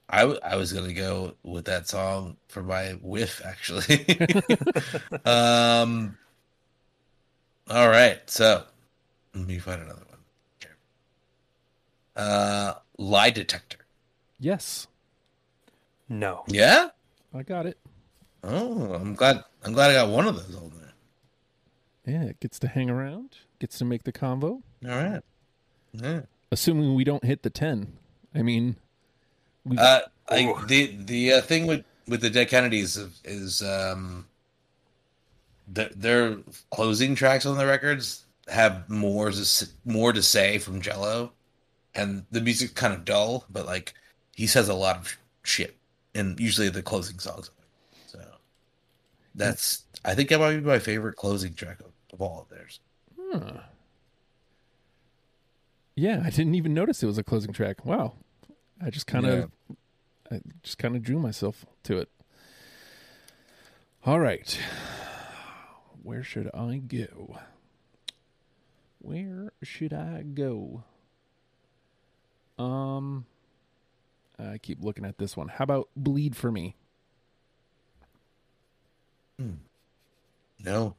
[0.08, 4.04] I, w- I was gonna go with that song for my whiff actually.
[5.24, 6.18] um.
[7.70, 8.64] All right, so
[9.34, 10.18] let me find another one.
[10.60, 10.72] Okay.
[12.16, 13.78] Uh, lie detector.
[14.40, 14.88] Yes,
[16.08, 16.88] No, Yeah.
[17.32, 17.78] I got it.
[18.42, 19.44] Oh, I'm glad.
[19.64, 22.12] I'm glad I got one of those on there.
[22.14, 23.36] Yeah, it gets to hang around.
[23.62, 24.42] Gets to make the convo.
[24.44, 25.22] All right.
[25.92, 26.22] Yeah.
[26.50, 27.92] Assuming we don't hit the ten.
[28.34, 28.74] I mean,
[29.64, 30.66] we, Uh, I, Ooh.
[30.66, 34.26] the the uh, thing with with the Dead Kennedys is, is um,
[35.68, 36.38] their, their
[36.72, 41.30] closing tracks on the records have more to more to say from Jello,
[41.94, 43.94] and the music's kind of dull, but like
[44.34, 45.76] he says a lot of shit,
[46.16, 47.48] and usually the closing songs.
[48.08, 48.18] So
[49.36, 52.80] that's I think that might be my favorite closing track of, of all of theirs.
[53.32, 53.60] Huh.
[55.94, 57.84] yeah, I didn't even notice it was a closing track.
[57.84, 58.14] Wow,
[58.84, 59.50] I just kind of,
[60.30, 62.08] I just kind of drew myself to it.
[64.04, 64.58] All right,
[66.02, 67.38] where should I go?
[68.98, 70.84] Where should I go?
[72.58, 73.26] Um,
[74.38, 75.48] I keep looking at this one.
[75.48, 76.76] How about "Bleed for Me"?
[80.64, 80.94] No,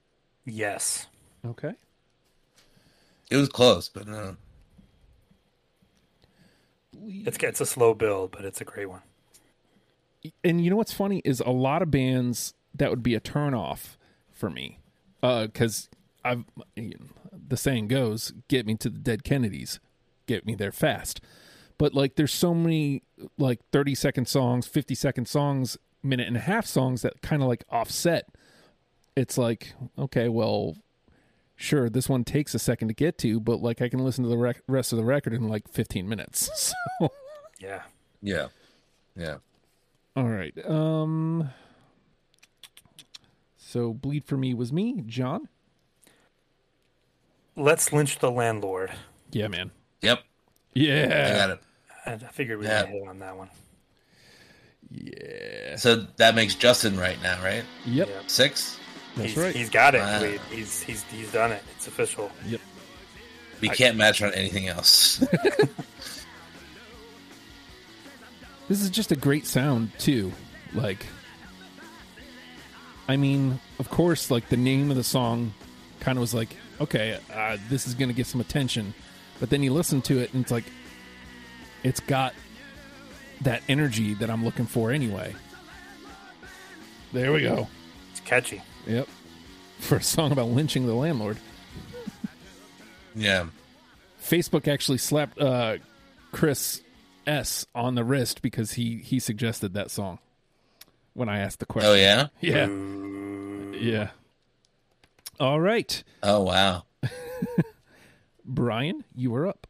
[0.45, 1.07] yes,
[1.45, 1.73] Okay.
[3.33, 4.37] It was close, but no.
[7.03, 9.01] It's it's a slow build, but it's a great one.
[10.43, 13.55] and you know what's funny is a lot of bands that would be a turn
[13.55, 13.97] off
[14.31, 14.79] for me
[15.23, 15.89] uh, because
[16.23, 19.79] I've the saying goes, "Get me to the dead Kennedys,
[20.27, 21.19] get me there fast."
[21.79, 23.01] But like, there's so many
[23.39, 27.47] like 30 second songs, 50 second songs, minute and a half songs that kind of
[27.47, 28.27] like offset.
[29.15, 30.77] It's like, okay, well,
[31.55, 34.29] sure, this one takes a second to get to, but like I can listen to
[34.29, 36.49] the rec- rest of the record in like 15 minutes.
[36.99, 37.11] So,
[37.59, 37.83] Yeah.
[38.21, 38.47] Yeah.
[39.15, 39.37] Yeah.
[40.15, 40.53] all right.
[40.67, 41.49] Um.
[43.57, 45.47] So, bleed for me was me, John.
[47.55, 48.91] Let's lynch the landlord.
[49.31, 49.71] Yeah, man.
[50.01, 50.19] Yep.
[50.73, 50.93] Yeah.
[50.93, 51.35] I Yeah.
[51.35, 51.59] got it.
[52.05, 52.81] I I figured we Yeah.
[52.83, 53.49] would hit on that one.
[54.91, 55.75] Yeah.
[55.77, 57.63] So that makes Justin right now, right?
[57.85, 58.07] Yep.
[58.09, 58.21] Yeah.
[58.27, 58.77] Six.
[59.15, 59.55] That's he's, right.
[59.55, 59.99] he's got it.
[59.99, 60.21] Wow.
[60.21, 60.41] Wade.
[60.51, 61.63] He's he's he's done it.
[61.75, 62.31] It's official.
[62.47, 62.61] Yep.
[63.61, 65.23] We can't match on anything else.
[68.67, 70.31] This is just a great sound too.
[70.73, 71.05] Like
[73.07, 75.53] I mean, of course, like the name of the song
[75.99, 78.93] kind of was like, okay, uh, this is going to get some attention.
[79.39, 80.63] But then you listen to it and it's like
[81.83, 82.33] it's got
[83.41, 85.35] that energy that I'm looking for anyway.
[87.11, 87.67] There we go.
[88.11, 88.61] It's catchy.
[88.87, 89.07] Yep.
[89.79, 91.37] For a song about lynching the landlord.
[93.15, 93.45] yeah.
[94.21, 95.77] Facebook actually slapped uh,
[96.31, 96.81] Chris
[97.27, 100.19] S on the wrist because he he suggested that song
[101.13, 101.91] when I asked the question.
[101.91, 102.27] Oh yeah.
[102.41, 102.67] Yeah.
[103.77, 104.09] Yeah.
[105.39, 106.03] All right.
[106.21, 106.83] Oh wow.
[108.45, 109.67] Brian, you are up.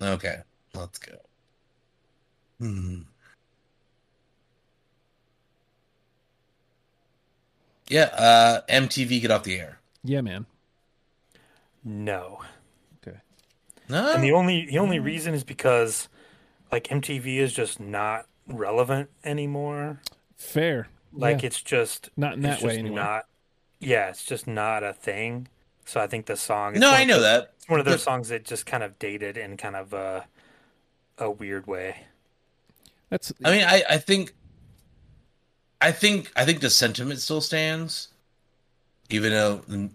[0.00, 0.38] Okay.
[0.74, 1.12] Let's go.
[2.60, 3.00] Hmm.
[7.88, 8.04] Yeah.
[8.04, 9.78] Uh, MTV get off the air.
[10.04, 10.46] Yeah, man.
[11.84, 12.40] No.
[13.06, 13.18] Okay.
[13.88, 14.12] No.
[14.14, 16.08] And the only the only reason is because
[16.70, 20.00] like MTV is just not relevant anymore.
[20.36, 20.88] Fair.
[21.12, 21.46] Like Yeah.
[21.46, 22.96] it's just Not in it's that way just anyway.
[22.96, 23.26] Not
[23.80, 25.48] yeah, it's just not a thing.
[25.84, 27.52] So I think the song is no, I know the- that.
[27.56, 30.26] It's one of those But- songs that just kind of dated in kind of a
[31.18, 32.04] a weird way.
[33.10, 34.34] That's I mean, I, I think,
[35.80, 38.08] I think, I think the sentiment still stands,
[39.10, 39.90] even though the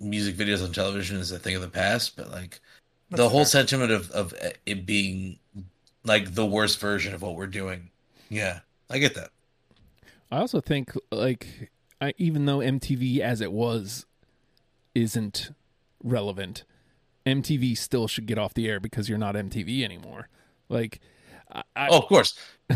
[0.00, 2.16] music videos on television is a thing of the past.
[2.16, 2.60] But like
[3.10, 3.46] the whole fair.
[3.46, 5.38] sentiment of of eh, it being
[6.04, 7.90] like the worst version of what we're doing.
[8.28, 9.30] Yeah, I get that.
[10.30, 11.70] I also think like
[12.00, 14.06] I, even though MTV as it was
[14.94, 15.50] isn't
[16.02, 16.64] relevant,
[17.26, 20.28] MTV still should get off the air because you're not MTV anymore.
[20.68, 21.00] Like
[21.52, 22.38] I, I Oh, of course,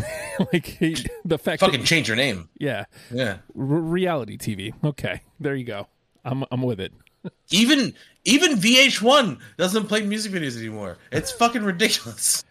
[0.53, 0.79] like
[1.25, 2.49] the fact fucking that change your name.
[2.59, 4.73] yeah, Yeah, r- reality TV.
[4.83, 5.87] Okay, there you go.
[6.25, 6.93] I'm I'm with it.
[7.51, 7.93] even
[8.25, 10.97] even VH1 doesn't play music videos anymore.
[11.11, 12.43] It's fucking ridiculous.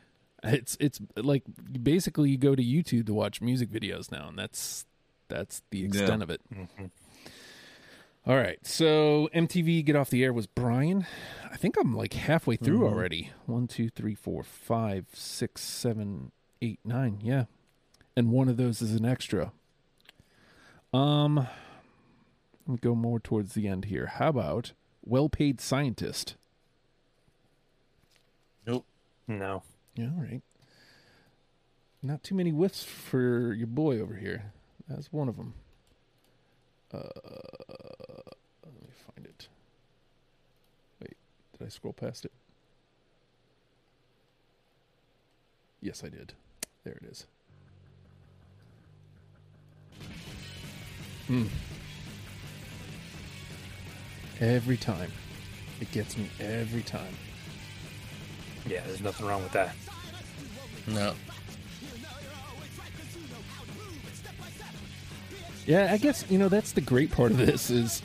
[0.45, 1.43] It's it's like
[1.83, 4.87] basically you go to YouTube to watch music videos now, and that's
[5.29, 6.41] that's the extent of it.
[6.53, 6.85] Mm-hmm.
[8.25, 11.07] All right, so MTV Get Off the Air was Brian.
[11.51, 13.33] I think I'm like halfway through already.
[13.47, 16.31] One, two, three, four, five, six, seven,
[16.61, 17.19] eight, nine.
[17.21, 17.47] Yeah,
[18.17, 19.51] and one of those is an extra.
[20.95, 21.49] Um,
[22.67, 24.07] let me go more towards the end here.
[24.07, 24.73] How about
[25.05, 26.37] Well-Paid Scientist?
[28.65, 28.87] Nope.
[29.27, 29.65] No.
[29.97, 30.43] Yeah, all right.
[32.05, 34.53] Not too many whiffs for your boy over here.
[34.89, 35.55] That's one of them.
[36.93, 36.99] Uh,
[38.65, 39.49] let me find it.
[41.01, 41.17] Wait,
[41.59, 42.33] did I scroll past it?
[45.81, 46.35] Yes, I did.
[46.85, 47.27] There it is.
[51.27, 51.47] Hmm.
[54.41, 55.11] Every time.
[55.81, 57.15] It gets me every time.
[58.67, 59.75] Yeah, there's nothing wrong with that.
[60.87, 61.15] No.
[65.67, 68.03] Yeah, I guess you know that's the great part of this is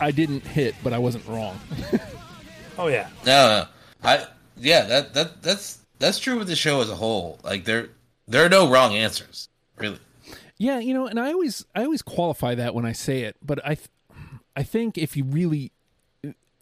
[0.00, 1.58] I didn't hit, but I wasn't wrong.
[2.78, 3.10] Oh yeah.
[3.26, 3.66] No, no.
[4.02, 7.38] I yeah, that that that's that's true with the show as a whole.
[7.44, 7.90] Like there
[8.26, 9.98] there are no wrong answers, really.
[10.56, 13.60] yeah, you know, and I always I always qualify that when I say it, but
[13.64, 13.88] I th-
[14.56, 15.70] I think if you really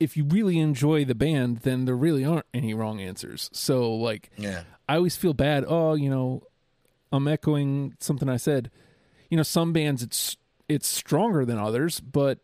[0.01, 3.49] if you really enjoy the band, then there really aren't any wrong answers.
[3.53, 4.65] So like Yeah.
[4.89, 5.65] I always feel bad.
[5.67, 6.43] Oh, you know,
[7.13, 8.69] I'm echoing something I said.
[9.31, 10.37] You know, some bands it's
[10.69, 12.39] it's stronger than others, but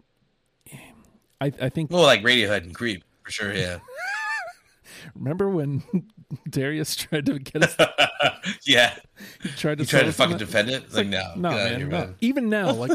[1.41, 3.53] I I think Well, like Radiohead and Creep for sure.
[3.53, 3.79] Yeah.
[5.15, 5.83] remember when
[6.51, 7.77] Darius tried to get us
[8.67, 8.95] yeah.
[9.43, 10.39] he tried to You try sell to fucking that?
[10.39, 10.93] defend it.
[10.93, 11.99] Like, no, no, get out of man, here, no.
[11.99, 12.15] man.
[12.21, 12.93] Even now, like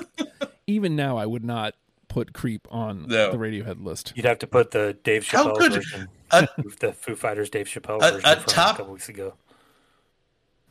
[0.68, 1.76] even now, I would not
[2.08, 3.32] put Creep on No.
[3.32, 4.14] the Radiohead list.
[4.16, 6.48] You'd have to put the Dave How Chappelle could- version, a-
[6.80, 9.34] the Foo Fighters Dave Chappelle A- version a from top- a couple weeks ago.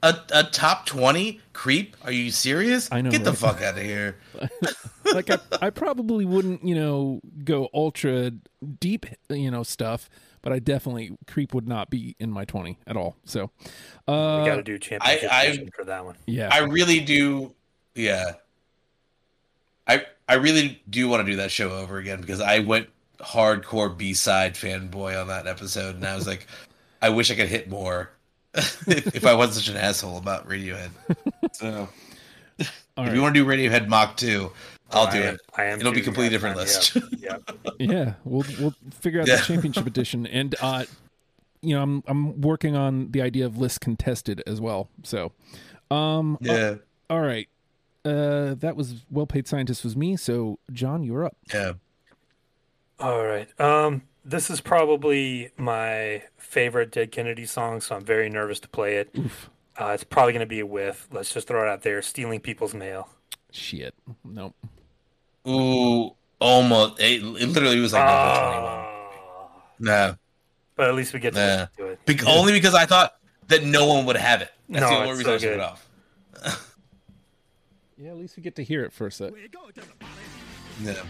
[0.03, 1.97] A, a top twenty creep?
[2.05, 2.89] Are you serious?
[2.91, 4.17] I know, Get the fuck out of here.
[5.13, 8.33] like I, I probably wouldn't, you know, go ultra
[8.81, 10.09] deep, you know, stuff,
[10.41, 13.17] but I definitely Creep would not be in my twenty at all.
[13.27, 13.51] So,
[14.09, 16.17] We uh, got to do championship I- edition for that one.
[16.27, 17.55] yeah, I really do.
[17.95, 18.33] Yeah.
[19.87, 23.95] I I really do want to do that show over again because I went hardcore
[23.97, 26.47] B side fanboy on that episode, and I was like,
[27.03, 28.11] I wish I could hit more
[28.55, 30.91] if, if I wasn't such an asshole about Radiohead.
[31.53, 31.87] So all
[32.61, 33.15] if right.
[33.15, 34.51] you want to do Radiohead Mock 2,
[34.93, 35.41] I'll I do am- it.
[35.57, 36.97] I am It'll be too, completely different yeah, list.
[37.19, 37.37] Yeah.
[37.79, 39.37] yeah, we'll we'll figure out Yeah.
[39.37, 40.85] the championship edition, and uh,
[41.63, 44.89] you know, I'm I'm working on the idea of list contested as well.
[45.05, 45.33] So,
[45.91, 46.77] um, Yeah.
[47.09, 47.49] all right,
[48.05, 50.17] uh, that was well paid scientist was me.
[50.17, 51.37] So, John, you're up.
[51.53, 51.75] Yeah.
[52.99, 53.49] All right.
[53.61, 58.97] Um, this is probably my favorite Dead Kennedy song, so I'm very nervous to play
[58.97, 59.11] it.
[59.19, 62.41] Oof, Uh, it's probably going to be with, let's just throw it out there, Stealing
[62.41, 63.09] People's Mail.
[63.53, 64.55] shit, nope.
[65.49, 67.01] Ooh, almost.
[67.01, 68.65] It, it literally was like number 21.
[68.65, 69.49] Ah.
[69.79, 70.17] No.
[70.77, 71.47] But at least we get to Nah.
[71.47, 72.01] listen to it.
[72.07, 73.17] Bec- only because I thought
[73.49, 74.51] that no one would have it.
[74.69, 75.61] That's No, the only it's reason so I took it good.
[75.61, 76.67] off.
[77.99, 79.31] Yeah, at least we get to hear it for a sec.
[79.33, 80.15] We're going to the party.
[80.83, 81.03] Yeah.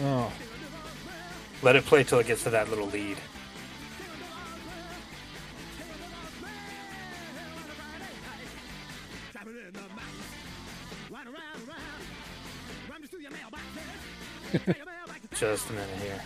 [0.00, 0.32] Oh.
[1.62, 3.16] Let it play till it gets to that little lead.
[15.34, 16.20] Just a minute here.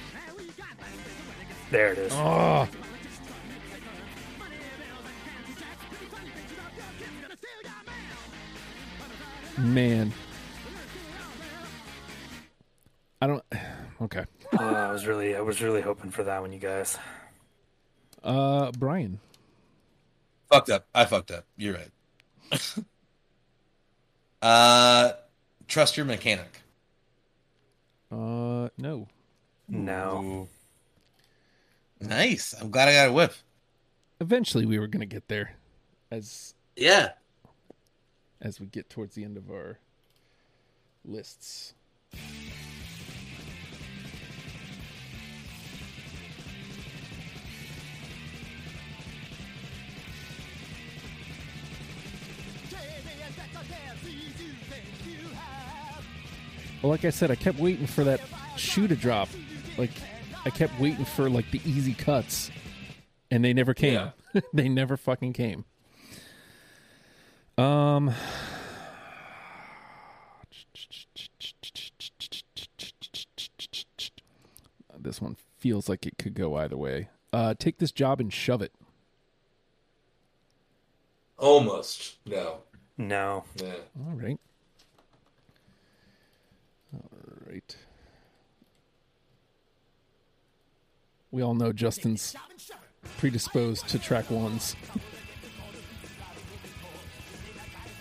[1.71, 2.13] There it is.
[2.15, 2.69] oh,
[9.59, 10.13] man.
[13.21, 13.45] I don't.
[14.01, 14.25] Okay.
[14.57, 16.97] Oh, I was really, I was really hoping for that one, you guys.
[18.23, 19.19] Uh, Brian.
[20.53, 20.87] Fucked up.
[20.95, 21.45] I fucked up.
[21.57, 22.85] You're right.
[24.43, 25.13] uh,
[25.67, 26.63] trust your mechanic.
[28.13, 29.09] Uh, no.
[29.69, 30.49] No.
[32.01, 32.07] Ooh.
[32.07, 32.55] Nice.
[32.61, 33.43] I'm glad I got a whiff.
[34.21, 35.57] Eventually, we were gonna get there,
[36.13, 37.15] as Yeah.
[38.41, 39.79] As we get towards the end of our
[41.05, 41.75] lists.
[56.83, 58.21] Well, like I said, I kept waiting for that
[58.57, 59.29] shoe to drop.
[59.77, 59.91] Like,
[60.45, 62.51] I kept waiting for like the easy cuts,
[63.31, 64.13] and they never came.
[64.53, 65.65] they never fucking came.
[67.59, 68.15] Um.
[74.97, 77.09] This one feels like it could go either way.
[77.33, 78.73] Uh, take this job and shove it.
[81.37, 82.19] Almost.
[82.27, 82.59] No.
[82.97, 83.45] No.
[83.57, 83.75] Yeah.
[84.07, 84.39] All right.
[86.93, 87.11] All
[87.47, 87.77] right.
[91.31, 92.35] We all know Justin's
[93.19, 94.75] predisposed to track ones.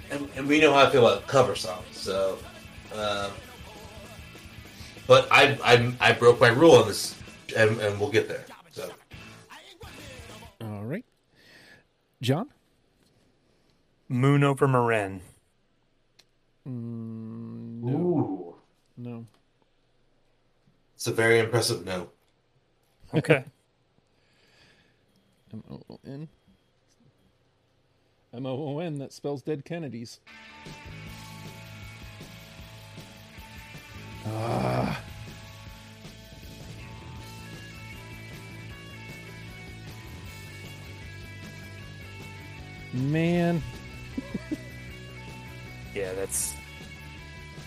[0.09, 2.39] And, and we know how I feel about cover songs, so.
[2.93, 3.31] Um,
[5.07, 7.15] but I, I I broke my rule on this,
[7.55, 8.45] and, and we'll get there.
[8.71, 8.89] So
[10.61, 11.05] All right.
[12.21, 12.49] John?
[14.09, 15.21] Moon over Marin.
[16.67, 17.97] Mm, no.
[17.97, 18.55] Ooh.
[18.97, 19.25] No.
[20.95, 22.09] it's a very impressive no.
[23.13, 23.43] Okay.
[25.53, 26.27] M O O N.
[28.33, 30.19] M O O N, that spells dead Kennedys.
[34.25, 35.01] Ah.
[42.93, 43.61] Man.
[45.95, 46.53] yeah, that's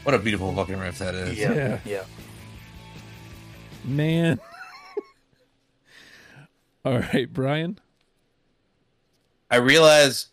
[0.02, 1.38] What a beautiful fucking riff that is.
[1.38, 1.78] yeah, Yeah.
[1.84, 2.04] yeah.
[3.84, 4.40] Man.
[6.84, 7.78] All right, Brian.
[9.50, 10.28] I realized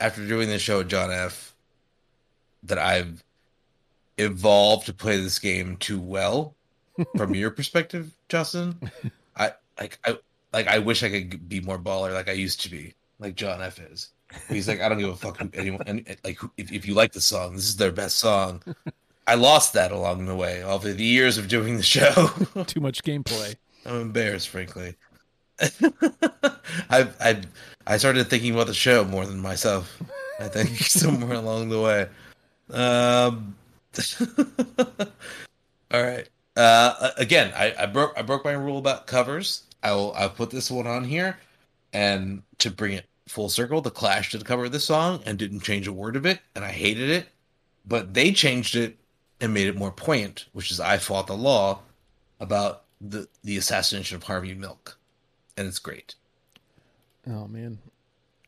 [0.00, 1.54] after doing the show with John F
[2.64, 3.24] that I've
[4.16, 6.54] evolved to play this game too well
[7.16, 8.76] from your perspective, Justin.
[9.36, 10.18] I like I
[10.52, 13.62] like I wish I could be more baller like I used to be, like John
[13.62, 14.10] F is.
[14.48, 17.12] He's like, I don't give a fuck who anyone and, like if, if you like
[17.12, 18.62] the song, this is their best song.
[19.26, 22.28] I lost that along the way, over the years of doing the show.
[22.66, 23.56] Too much gameplay.
[23.86, 24.96] I'm embarrassed, frankly.
[26.90, 27.46] I've, I've
[27.86, 30.00] I started thinking about the show more than myself.
[30.38, 32.08] I think somewhere along the way.
[32.70, 33.56] Um,
[35.90, 36.28] all right.
[36.56, 39.62] Uh, again, I, I broke I broke my rule about covers.
[39.82, 41.38] I will I'll put this one on here,
[41.92, 45.86] and to bring it full circle, the Clash did cover this song and didn't change
[45.86, 47.28] a word of it, and I hated it.
[47.86, 48.98] But they changed it
[49.40, 51.80] and made it more poignant, which is I fought the law
[52.40, 54.97] about the the assassination of Harvey Milk,
[55.58, 56.14] and it's great.
[57.26, 57.78] Oh man,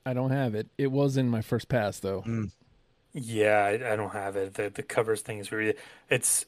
[0.06, 0.68] I don't have it.
[0.78, 2.26] It was in my first pass though.
[3.12, 4.54] Yeah, I, I don't have it.
[4.54, 5.74] The the covers thing is really
[6.08, 6.46] it's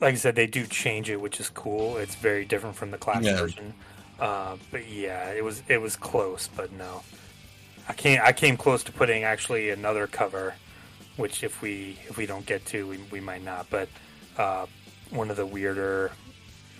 [0.00, 1.98] like I said, they do change it, which is cool.
[1.98, 3.36] It's very different from the classic Yeah.
[3.36, 3.74] version.
[4.18, 7.02] Uh, but yeah, it was it was close, but no.
[7.88, 10.54] I can't I came close to putting actually another cover,
[11.16, 13.88] which if we if we don't get to we, we might not, but
[14.38, 14.66] uh,
[15.10, 16.12] one of the weirder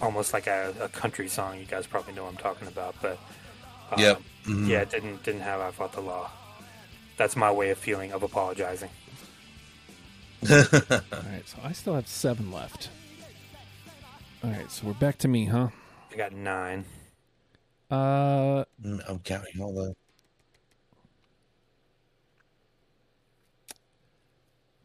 [0.00, 3.18] almost like a, a country song, you guys probably know what I'm talking about, but
[3.92, 4.22] um, Yep.
[4.44, 4.68] Mhm.
[4.68, 6.30] yeah, it didn't didn't have I fought the law.
[7.16, 8.90] That's my way of feeling of apologizing.
[10.50, 12.88] All right, so I still have seven left.
[14.42, 15.68] All right, so we're back to me, huh?
[16.12, 16.84] I got nine.
[17.90, 19.94] Uh, Mm, I'm counting all the.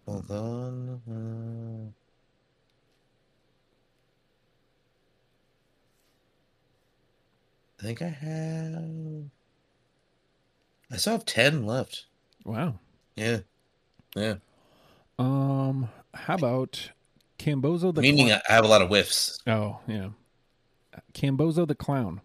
[0.06, 1.02] Hold on.
[1.08, 1.92] uh,
[7.75, 9.30] I think I have.
[10.92, 12.06] I still have ten left.
[12.44, 12.80] wow.
[13.16, 13.40] Yeah,
[14.16, 14.36] yeah.
[15.18, 16.90] Um, how about
[17.40, 18.42] Cambozo the Meaning Clown?
[18.50, 19.40] I have a lot of whiffs.
[19.48, 20.10] Oh, yeah.
[21.14, 22.22] Cambozo the Clown.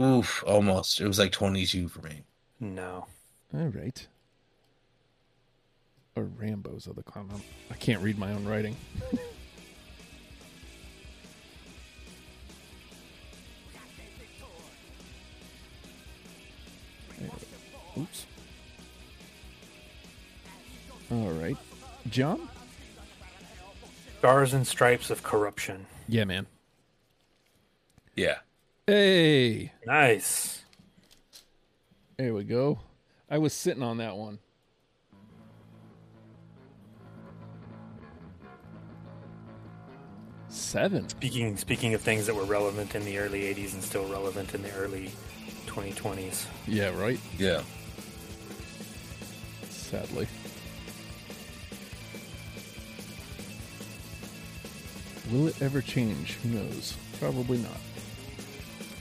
[0.00, 1.00] Oof, almost.
[1.00, 2.22] It was like twenty-two for me.
[2.60, 3.06] No.
[3.52, 4.06] All right.
[6.14, 7.28] Or Rambozo the Clown.
[7.32, 8.76] I'm- I can't read my own writing.
[17.98, 18.26] Oops.
[21.10, 21.56] All right.
[22.10, 22.48] John?
[24.18, 25.86] Stars and stripes of corruption.
[26.08, 26.46] Yeah, man.
[28.16, 28.38] Yeah.
[28.86, 30.64] Hey, Nice.
[32.16, 32.80] there we go.
[33.30, 34.38] I was sitting on that one.
[40.48, 41.08] Seven.
[41.10, 44.62] Speaking speaking of things that were relevant in the early '80s and still relevant in
[44.62, 45.10] the early
[45.66, 46.46] 2020s.
[46.66, 47.20] Yeah, right.
[47.36, 47.62] Yeah.
[49.90, 50.28] Sadly.
[55.32, 56.34] Will it ever change?
[56.42, 56.94] Who knows?
[57.18, 57.80] Probably not.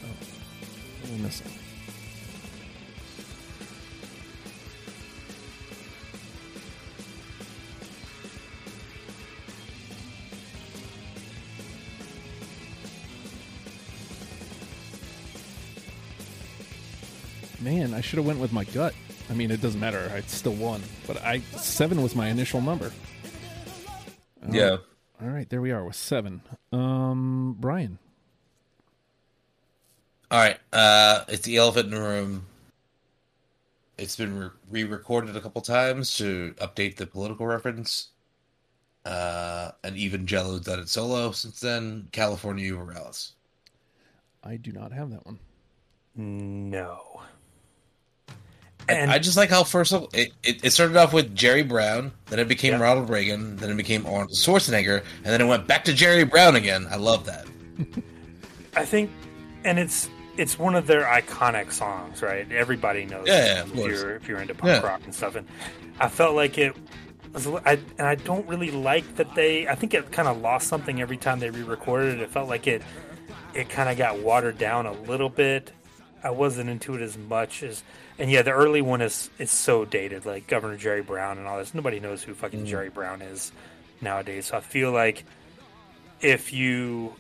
[0.06, 1.52] Oh, I missing?
[17.60, 18.94] Man, I should have went with my gut.
[19.30, 20.12] I mean, it doesn't matter.
[20.14, 22.92] I still won, but I seven was my initial number.
[24.50, 24.78] Yeah.
[25.22, 26.42] All right, there we are with seven.
[26.72, 27.98] Um, Brian.
[30.30, 30.60] All right.
[30.72, 32.46] Uh, it's the elephant in the room.
[33.98, 38.10] It's been re- re-recorded a couple times to update the political reference.
[39.06, 42.10] Uh, and even Jello done it solo since then.
[42.12, 43.34] California Über Alles.
[44.44, 45.40] I do not have that one.
[46.16, 47.22] No.
[48.90, 51.64] I- And I just like how first of it, it, it started off with Jerry
[51.64, 52.80] Brown, then it became Yeah.
[52.82, 56.56] Ronald Reagan, then it became Arnold Schwarzenegger, and then it went back to Jerry Brown
[56.56, 56.88] again.
[56.90, 57.46] I love that.
[58.76, 59.10] I think,
[59.64, 62.50] and it's it's one of their iconic songs, right?
[62.52, 63.28] Everybody knows.
[63.28, 64.88] Yeah, yeah, if you're if you're into punk Yeah.
[64.88, 65.36] rock and stuff.
[65.36, 65.48] And
[66.00, 66.76] I felt like it
[67.34, 69.68] was, I, and I don't really like that they.
[69.68, 72.22] I think it kind of lost something every time they re-recorded it.
[72.22, 72.84] It felt like it
[73.56, 75.72] it kind of got watered down a little bit.
[76.24, 77.84] I wasn't into it as much as,
[78.20, 81.58] and yeah, the early one is is so dated, like Governor Jerry Brown and all
[81.58, 81.74] this.
[81.74, 83.52] Nobody knows who fucking Jerry Brown is
[84.02, 84.48] nowadays.
[84.48, 85.24] So I feel like
[86.20, 87.14] if you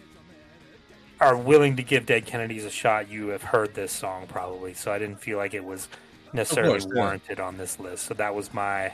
[1.20, 4.74] are willing to give Dead Kennedys a shot, you have heard this song probably.
[4.74, 5.88] So I didn't feel like it was
[6.34, 7.02] necessarily course, yeah.
[7.02, 8.06] warranted on this list.
[8.06, 8.92] So that was my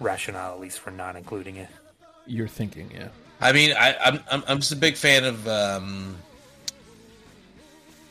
[0.00, 1.68] rationale, at least, for not including it.
[2.26, 3.08] You're thinking, yeah.
[3.40, 6.16] I mean, I, I'm, I'm I'm just a big fan of um,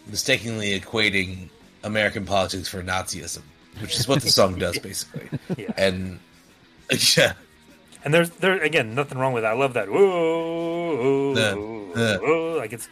[0.07, 1.49] mistakenly equating
[1.83, 3.41] American politics for Nazism,
[3.81, 5.29] which is what the song does basically.
[5.57, 5.71] Yeah.
[5.77, 6.19] And
[7.17, 7.33] yeah,
[8.03, 9.53] And there's there again nothing wrong with that.
[9.53, 9.89] I love that.
[9.89, 12.17] Whoa, Yeah, yeah.
[12.17, 12.57] whoa.
[12.57, 12.87] like it's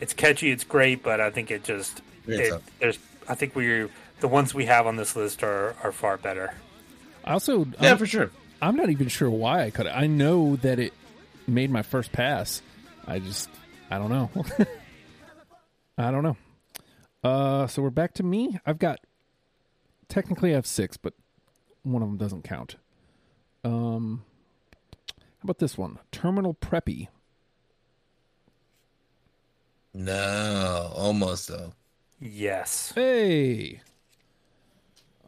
[0.00, 3.88] it's catchy, it's great, but I think it just it, there's I think we
[4.20, 6.54] the ones we have on this list are are far better.
[7.24, 8.30] I also, yeah, I'm, for sure.
[8.60, 9.90] I'm not even sure why I cut it.
[9.90, 10.92] I know that it
[11.46, 12.62] made my first pass.
[13.06, 13.48] I just,
[13.90, 14.30] I don't know.
[15.98, 16.36] I don't know.
[17.22, 18.58] Uh, so we're back to me.
[18.66, 19.00] I've got
[20.08, 21.14] technically I have six, but
[21.82, 22.76] one of them doesn't count.
[23.64, 24.24] Um,
[25.18, 25.98] how about this one?
[26.10, 27.08] Terminal Preppy.
[29.94, 31.72] No, almost though.
[32.20, 32.92] Yes.
[32.94, 33.80] Hey.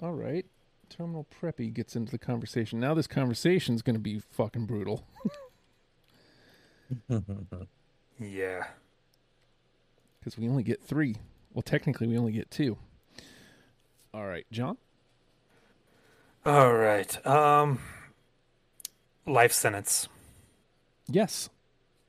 [0.03, 0.47] All right.
[0.89, 2.81] Terminal Preppy gets into the conversation.
[2.81, 5.07] Now this conversation is going to be fucking brutal.
[8.21, 8.67] Yeah.
[10.21, 11.17] because we only get three.
[11.55, 12.77] Well, technically, we only get two.
[14.13, 14.77] All right, John.
[16.45, 17.27] All right.
[17.27, 17.79] Um,
[19.27, 20.09] life sentence.
[21.09, 21.49] Yes.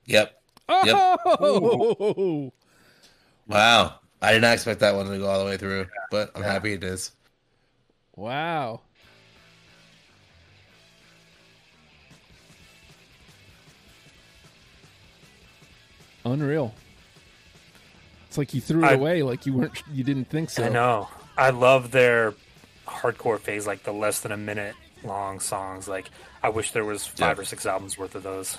[0.06, 0.42] Yep.
[0.84, 1.20] Yep.
[1.26, 2.52] Oh,
[3.48, 4.00] Wow.
[4.22, 6.74] I did not expect that one to go all the way through, but I'm happy
[6.74, 7.12] it is.
[8.16, 8.82] wow.
[16.26, 16.74] Unreal.
[18.36, 20.66] It's like you threw it I- away, like you weren't, you didn't think so.
[20.66, 21.08] I know.
[21.38, 22.34] I love their
[22.86, 24.76] hardcore phase, like the less than a minute
[25.06, 25.88] long songs.
[25.88, 26.10] Like
[26.44, 27.42] I wish there was five Yeah.
[27.42, 28.58] or six albums worth of those.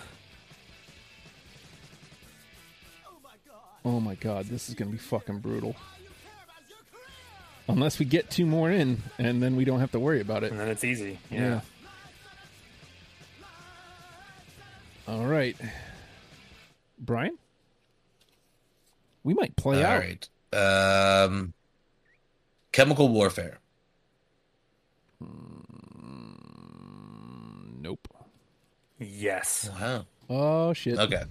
[3.85, 5.77] Oh my god, this is gonna be fucking brutal.
[7.69, 10.53] Unless we get two more in, and then we don't have to worry about it.
[10.53, 11.19] And then it's easy.
[11.31, 11.61] Yeah.
[15.07, 15.13] Yeah.
[15.15, 15.55] All right,
[16.99, 17.37] Brian.
[19.27, 20.05] We might play All out.
[20.53, 21.25] right.
[21.27, 21.53] Um,
[22.71, 23.59] chemical warfare.
[27.81, 28.07] Nope.
[29.01, 29.69] Yes.
[29.81, 30.07] Wow.
[30.31, 30.97] Oh shit.
[30.97, 31.25] Okay.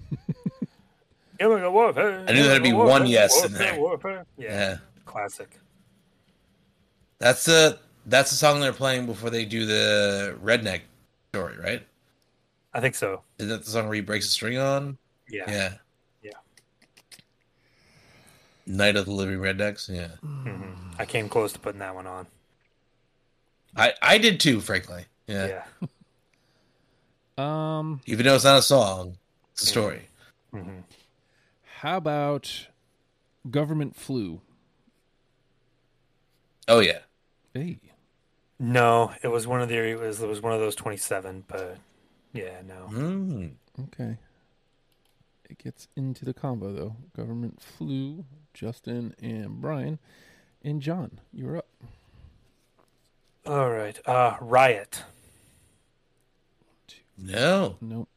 [1.40, 2.26] Chemical warfare.
[2.28, 3.80] I knew there'd be chemical one warfare, yes in there.
[3.80, 4.26] warfare.
[4.38, 4.50] Yeah.
[4.50, 4.78] Yeah.
[5.06, 5.58] Classic.
[7.20, 10.82] That's the that's the song they're playing before they do the redneck
[11.32, 11.88] story, right?
[12.74, 13.22] I think so.
[13.40, 14.98] Is that the song where he breaks a string on?
[15.30, 15.44] Yeah.
[15.48, 15.74] Yeah.
[18.66, 18.76] Yeah.
[18.76, 19.90] Night of the Living Rednecks.
[19.94, 20.10] Yeah.
[20.98, 22.28] I came close to putting that one on.
[23.76, 25.06] I I did too, frankly.
[25.28, 25.48] Yeah.
[25.82, 25.88] Yeah.
[27.38, 29.18] Um, Even though it's not a song,
[29.52, 30.08] it's a story.
[31.80, 32.68] how about
[33.52, 34.40] government flu?
[36.70, 37.00] Oh yeah.
[37.54, 37.80] Hey.
[38.58, 41.44] No, it was one of the it was it was one of those twenty seven,
[41.50, 41.78] but
[42.32, 42.88] yeah, no.
[42.90, 43.52] Mm.
[43.84, 44.16] Okay.
[45.50, 46.96] It gets into the combo though.
[47.18, 48.24] Government flu,
[48.56, 50.00] Justin and Brian.
[50.64, 51.68] And John, you're up.
[53.46, 54.00] All right.
[54.08, 55.04] Uh Riot.
[57.18, 57.78] No.
[57.80, 58.10] Nope.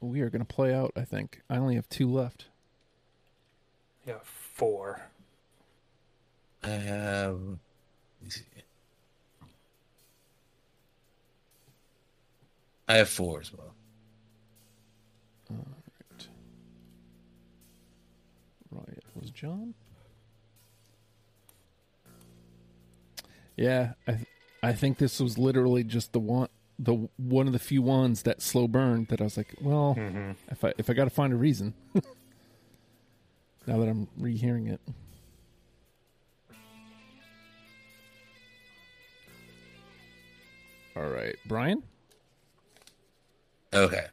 [0.00, 1.40] We are going to play out, I think.
[1.50, 2.46] I only have two left.
[4.06, 5.02] Yeah, four.
[6.62, 7.40] I have.
[8.22, 8.42] Let.
[12.86, 13.74] I have four as well.
[15.50, 15.77] Riot
[19.20, 19.74] was John.
[23.56, 24.26] Yeah, I th-
[24.62, 26.48] I think this was literally just the one
[26.78, 29.96] the one of the few ones that slow burned that I was like, well,
[30.50, 31.74] if I if I got to find a reason.
[33.66, 34.80] now that I'm rehearing it.
[40.96, 41.82] All right, Brian.
[43.72, 44.06] Okay.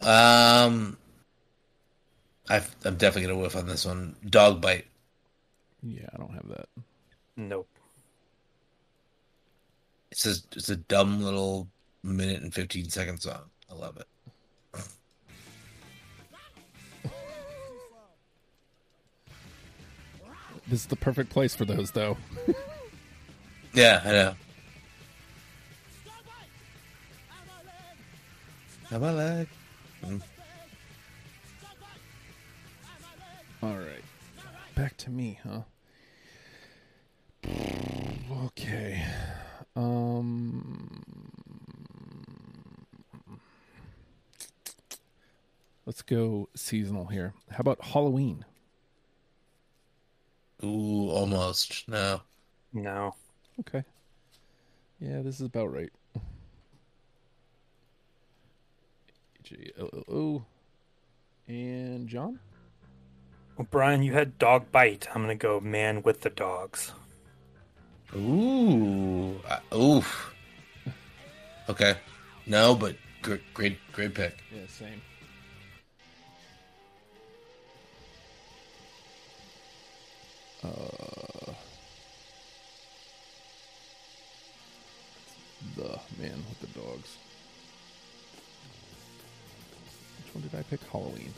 [0.00, 0.96] Um,
[2.48, 4.14] I've, I'm definitely gonna whiff on this one.
[4.28, 4.86] Dog bite.
[5.82, 6.68] Yeah, I don't have that.
[7.36, 7.68] Nope.
[10.10, 11.68] It's a it's a dumb little
[12.02, 13.42] minute and fifteen second song.
[13.70, 14.06] I love it.
[20.68, 22.16] This is the perfect place for those, though.
[23.72, 24.34] Yeah, I know.
[28.88, 29.46] How about that?
[33.66, 34.04] All right.
[34.76, 35.62] Back to me, huh?
[38.44, 39.02] Okay.
[39.74, 41.02] Um
[45.84, 47.34] Let's go seasonal here.
[47.50, 48.44] How about Halloween?
[50.62, 51.88] Ooh, almost.
[51.88, 52.20] No.
[52.72, 53.16] No.
[53.58, 53.82] Okay.
[55.00, 55.90] Yeah, this is about right.
[59.40, 60.44] H-A-L-L-O.
[61.48, 62.38] And John?
[63.56, 65.08] Well, Brian, you had dog bite.
[65.14, 66.92] I'm gonna go man with the dogs.
[68.14, 69.40] Ooh.
[69.48, 70.32] Uh, oof.
[71.68, 71.96] Okay.
[72.46, 74.36] No, but great, great, great pick.
[74.54, 75.02] Yeah, same.
[80.62, 81.52] Uh,
[85.74, 87.16] the man with the dogs.
[90.22, 90.80] Which one did I pick?
[90.92, 91.34] Halloween.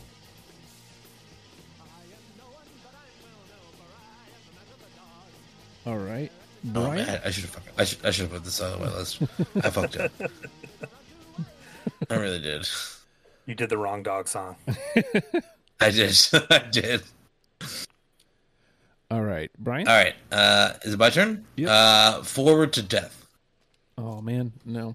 [5.89, 6.30] All right,
[6.66, 7.07] Oh, Brian.
[7.07, 9.22] man, I should have I should I should have put this on my list.
[9.64, 10.12] I fucked up.
[12.11, 12.68] I really did.
[13.47, 14.57] You did the wrong dog song.
[15.80, 16.14] I did.
[16.51, 17.03] I did.
[19.11, 19.89] All right, Brian.
[19.89, 20.14] All right.
[20.30, 21.47] Uh, is it my turn?
[21.57, 21.68] Yep.
[21.70, 23.26] Uh, forward to death.
[23.97, 24.95] Oh man, no.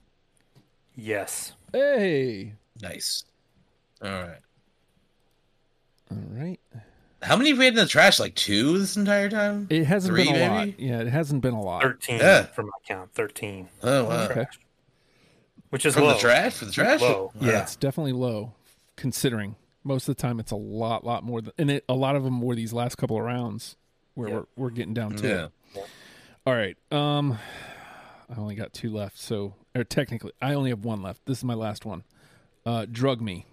[0.95, 1.53] Yes.
[1.71, 2.53] Hey.
[2.83, 3.23] Nice.
[4.03, 4.39] All right.
[6.11, 6.59] All right.
[7.23, 8.19] How many have we had in the trash?
[8.19, 9.67] Like two this entire time?
[9.69, 10.71] It hasn't Three, been a maybe?
[10.71, 10.79] lot.
[10.79, 11.81] Yeah, it hasn't been a lot.
[11.81, 12.43] 13 Yeah.
[12.43, 13.13] from my count.
[13.13, 13.69] 13.
[13.81, 14.23] Oh wow.
[14.25, 14.45] Okay.
[15.69, 16.13] Which is From low.
[16.13, 16.53] the trash?
[16.55, 17.01] For the trash?
[17.01, 17.31] Low.
[17.33, 17.47] Wow.
[17.47, 18.53] Yeah, it's definitely low,
[18.95, 22.15] considering most of the time it's a lot, lot more than, and it, a lot
[22.15, 23.75] of them were these last couple of rounds
[24.13, 24.35] where Yeah.
[24.35, 25.27] we're we're getting down to.
[25.27, 25.47] Yeah.
[25.81, 25.87] it.
[26.45, 26.77] All right.
[26.91, 27.39] Um,
[28.29, 31.25] I only got two left, so or technically I only have one left.
[31.25, 32.03] This is my last one.
[32.65, 33.45] Uh, drug me.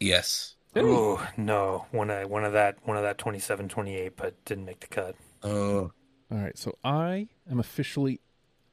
[0.00, 0.54] Yes.
[0.84, 1.86] Ooh, no.
[1.90, 5.14] One of, one of that one of that 27 28 but didn't make the cut.
[5.42, 5.92] Oh.
[6.30, 8.20] All right, so I am officially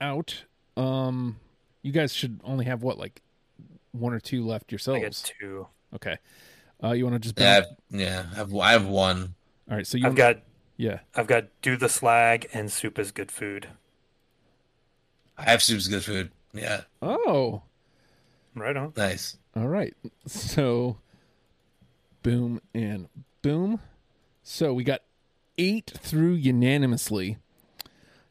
[0.02, 0.44] out.
[0.76, 1.40] Um,
[1.84, 3.22] you guys should only have what like
[3.92, 5.32] one or two left I got yourselves.
[5.40, 5.68] two.
[5.94, 6.18] Okay.
[6.84, 7.60] Uh, you want to just Yeah.
[7.64, 8.26] I've, yeah.
[8.36, 9.36] I've I have one.
[9.70, 10.44] All right, so you I've wanna- got
[10.78, 11.00] yeah.
[11.16, 13.70] I've got do the slag and soup is good food.
[15.38, 16.32] I have soup is good food.
[16.54, 16.82] Yeah.
[17.02, 17.64] Oh,
[18.56, 18.94] Right on.
[18.96, 19.38] Nice.
[19.56, 19.94] All right.
[20.28, 20.98] So,
[22.26, 23.08] boom and
[23.44, 23.80] boom.
[24.44, 25.02] So we got
[25.58, 27.38] eight through unanimously.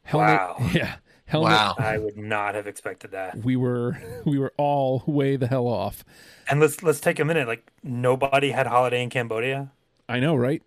[0.03, 0.57] Helmet, Wow.
[0.73, 0.95] Yeah.
[1.27, 1.51] Helmet.
[1.51, 1.75] Wow.
[1.79, 3.37] I would not have expected that.
[3.43, 6.03] We were we were all way the hell off.
[6.49, 7.47] And let's let's take a minute.
[7.47, 9.71] Like nobody had holiday in Cambodia.
[10.07, 10.61] I know, right?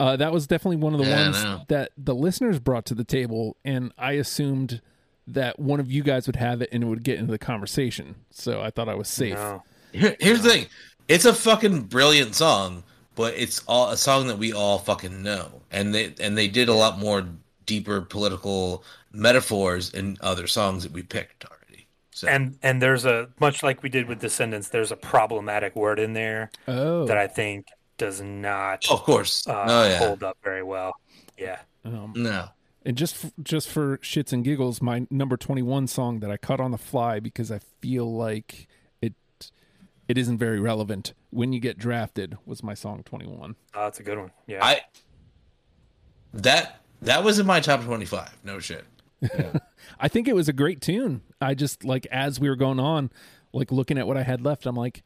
[0.00, 3.04] Uh, that was definitely one of the Yeah, ones that the listeners brought to the
[3.04, 4.80] table, and I assumed
[5.26, 8.14] that one of you guys would have it and it would get into the conversation.
[8.30, 9.34] So I thought I was safe.
[9.34, 9.62] No.
[9.92, 10.66] Here, here's the thing.
[11.08, 12.82] It's a fucking brilliant song,
[13.14, 15.62] but it's all a song that we all fucking know.
[15.70, 17.26] And they and they did a lot more
[17.66, 21.86] deeper political metaphors in other songs that we picked already.
[22.10, 24.68] So And and there's a much like we did with Descendents.
[24.68, 27.66] There's a problematic word in there Oh, that I think
[27.98, 29.46] does not of course.
[29.46, 29.98] uh, oh yeah.
[29.98, 30.92] hold up very well.
[31.38, 31.58] Yeah.
[31.84, 32.48] um, No.
[32.84, 36.58] And just just for shits and giggles, my number twenty one song that I cut
[36.60, 38.66] on the fly because I feel like
[40.08, 41.14] it it isn't very relevant.
[41.30, 43.56] When you get drafted was my song twenty one.
[43.74, 44.30] Oh, ah, that's a good one.
[44.46, 44.64] Yeah.
[44.64, 44.80] I
[46.34, 48.36] that that was in my top twenty five.
[48.44, 48.84] No shit.
[50.00, 51.22] I think it was a great tune.
[51.40, 53.10] I just like as we were going on,
[53.52, 55.02] like looking at what I had left, I'm like,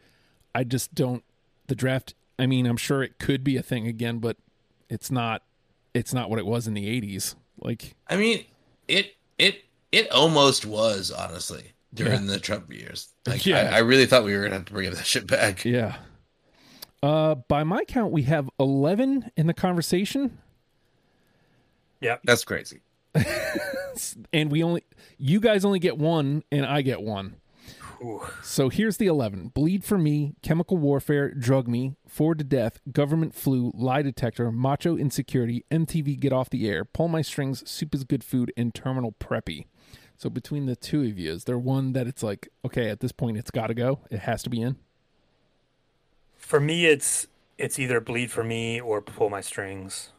[0.55, 1.23] I just don't
[1.67, 2.15] the draft.
[2.39, 4.37] I mean, I'm sure it could be a thing again, but
[4.89, 5.43] it's not.
[5.95, 7.35] It's not what it was in the '80s.
[7.59, 8.45] Like, I mean,
[8.89, 13.09] it it it almost was honestly during the Trump years.
[13.27, 13.71] Like, Yeah.
[13.73, 15.65] I, I really thought we were gonna have to bring that shit back.
[15.65, 15.97] yeah.
[17.03, 20.39] Uh, by my count, we have 11 in the conversation.
[22.01, 22.21] Yep.
[22.25, 22.81] That's crazy.
[24.33, 24.83] and we only
[25.19, 27.37] you guys only get one and I get one.
[28.03, 28.23] Ooh.
[28.43, 29.49] So here's the 11.
[29.55, 34.97] Bleed for me, chemical warfare, drug me, forward to death, government flu, lie detector, macho
[34.99, 39.13] insecurity, MTV get off the air, pull my strings, soup is good food and terminal
[39.13, 39.67] preppy.
[40.19, 43.13] So between the two of you, is there one that it's like, okay, at this
[43.13, 44.01] point it's got to go.
[44.11, 44.77] It has to be in.
[46.37, 47.27] For me, it's
[47.59, 50.11] it's either bleed for me or pull my strings.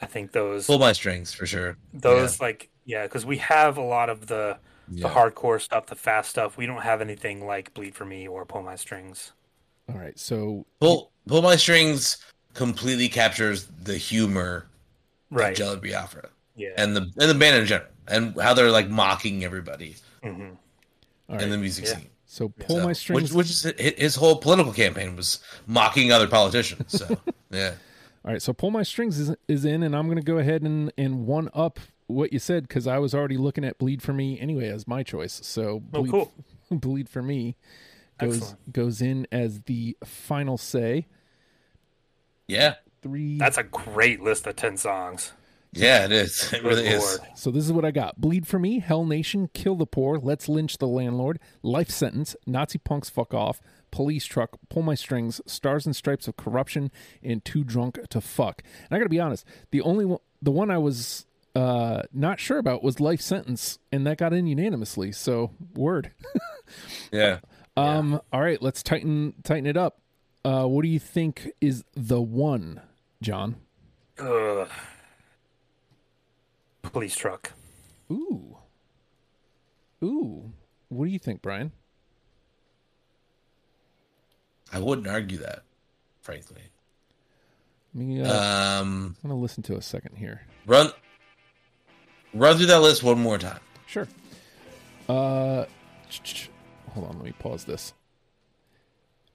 [0.00, 1.76] I think those Pull my strings for sure.
[1.92, 4.58] those like yeah, because we have a lot of the
[4.90, 5.08] Yeah.
[5.08, 6.56] the hardcore stuff, the fast stuff.
[6.56, 9.32] We don't have anything like bleed for me or pull my strings.
[9.88, 10.18] All right.
[10.18, 12.18] So Pull Pull My Strings
[12.54, 14.66] completely captures the humor
[15.30, 15.50] Right.
[15.52, 16.70] of Jello Biafra Yeah.
[16.76, 20.50] and the and the band in general and how they're like mocking everybody hmm
[21.28, 21.42] all right.
[21.42, 21.96] in the music Yeah.
[21.96, 22.10] scene.
[22.26, 23.32] so pull So, my strings.
[23.32, 23.62] which, which is
[23.98, 26.92] his whole political campaign was mocking other politicians.
[26.98, 27.06] So
[27.50, 27.74] yeah,
[28.24, 30.62] All right, so pull my strings is is in, and I'm going to go ahead
[30.62, 34.12] and and one up what you said because I was already looking at bleed for
[34.12, 35.40] me anyway as my choice.
[35.44, 36.32] So Oh, bleed, cool.
[36.70, 37.56] bleed for me
[38.18, 38.72] goes Excellent.
[38.72, 41.06] goes in as the final say.
[42.46, 43.38] yeah, Three.
[43.38, 45.32] That's a great list of ten songs.
[45.72, 46.04] Yeah.
[46.04, 46.52] It is.
[46.52, 47.18] It really is.
[47.34, 50.48] so this is what I got: bleed for me, Hell Nation, kill the poor, let's
[50.48, 53.60] lynch the landlord, life sentence, Nazi punks fuck off,
[53.90, 56.90] police truck, pull my strings, stars and stripes of corruption,
[57.22, 58.62] and too drunk to fuck.
[58.84, 62.40] And I got to be honest, the only one, the one I was uh not
[62.40, 65.12] sure about was life sentence, and that got in unanimously.
[65.12, 66.12] So word.
[67.12, 67.40] Yeah.
[67.76, 68.20] Um.
[68.32, 70.00] All right, let's tighten tighten it up.
[70.44, 72.80] Uh, what do you think is the one,
[73.22, 73.56] John?
[74.18, 74.68] Ugh.
[76.82, 77.52] Police truck.
[78.10, 78.56] Ooh.
[80.02, 80.52] Ooh.
[80.88, 81.72] What do you think, Brian?
[84.72, 85.62] I wouldn't argue that,
[86.20, 86.62] frankly.
[87.94, 90.42] Me, uh, Um, I'm gonna listen to a second here.
[90.66, 90.90] run,
[92.32, 93.60] run through that list one more time.
[93.86, 94.08] Sure.
[95.08, 95.66] Uh,
[96.90, 97.16] hold on.
[97.16, 97.92] Let me pause this.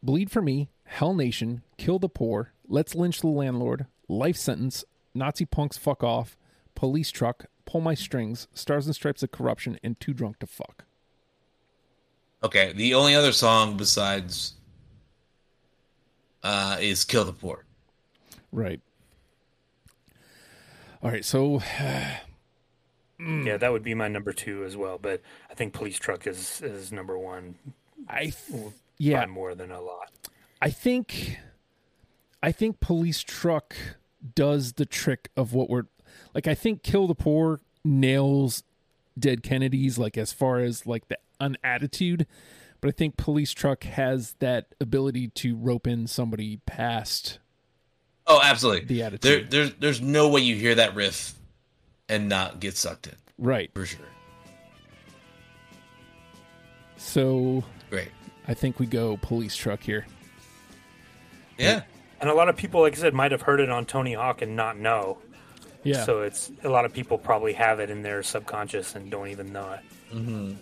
[0.01, 0.69] Bleed for me.
[0.85, 1.61] Hell Nation.
[1.77, 2.51] Kill the poor.
[2.67, 3.85] Let's lynch the landlord.
[4.07, 4.83] Life sentence.
[5.13, 5.77] Nazi punks.
[5.77, 6.35] Fuck off.
[6.77, 7.47] Police truck.
[7.65, 8.47] Pull my strings.
[8.53, 9.79] Stars and stripes of corruption.
[9.83, 10.85] And too drunk to fuck.
[12.43, 14.53] Okay, the only other song besides
[16.43, 17.65] uh, is "Kill the Poor."
[18.51, 18.79] Right.
[21.01, 21.25] All right.
[21.25, 21.63] So
[23.19, 24.99] Yeah, that would be my number two as well.
[24.99, 27.55] But I think Police Truck is is number one
[28.07, 30.11] I, th- yeah, more than a lot.
[30.61, 31.39] I think
[32.43, 33.75] I think police truck
[34.35, 35.87] does the trick of what we're
[36.33, 38.63] like I think kill the poor nails
[39.17, 42.25] dead Kennedys like as far as like the an attitude
[42.81, 47.39] but I think police truck has that ability to rope in somebody past
[48.29, 48.85] Oh, absolutely.
[48.85, 49.51] the There, attitude.
[49.51, 51.33] there's there's no way you hear that riff
[52.09, 53.71] and not get sucked in right.
[53.73, 54.05] for sure.
[56.97, 58.09] So Great.
[58.47, 60.05] I think we go police truck here.
[61.57, 61.83] Yeah.
[62.19, 64.41] And a lot of people, like I said, might have heard it on Tony Hawk
[64.41, 65.19] and not know.
[65.87, 66.03] Yeah.
[66.03, 69.51] So it's a lot of people probably have it in their subconscious and don't even
[69.53, 69.79] know it.
[70.15, 70.53] Mm-hmm.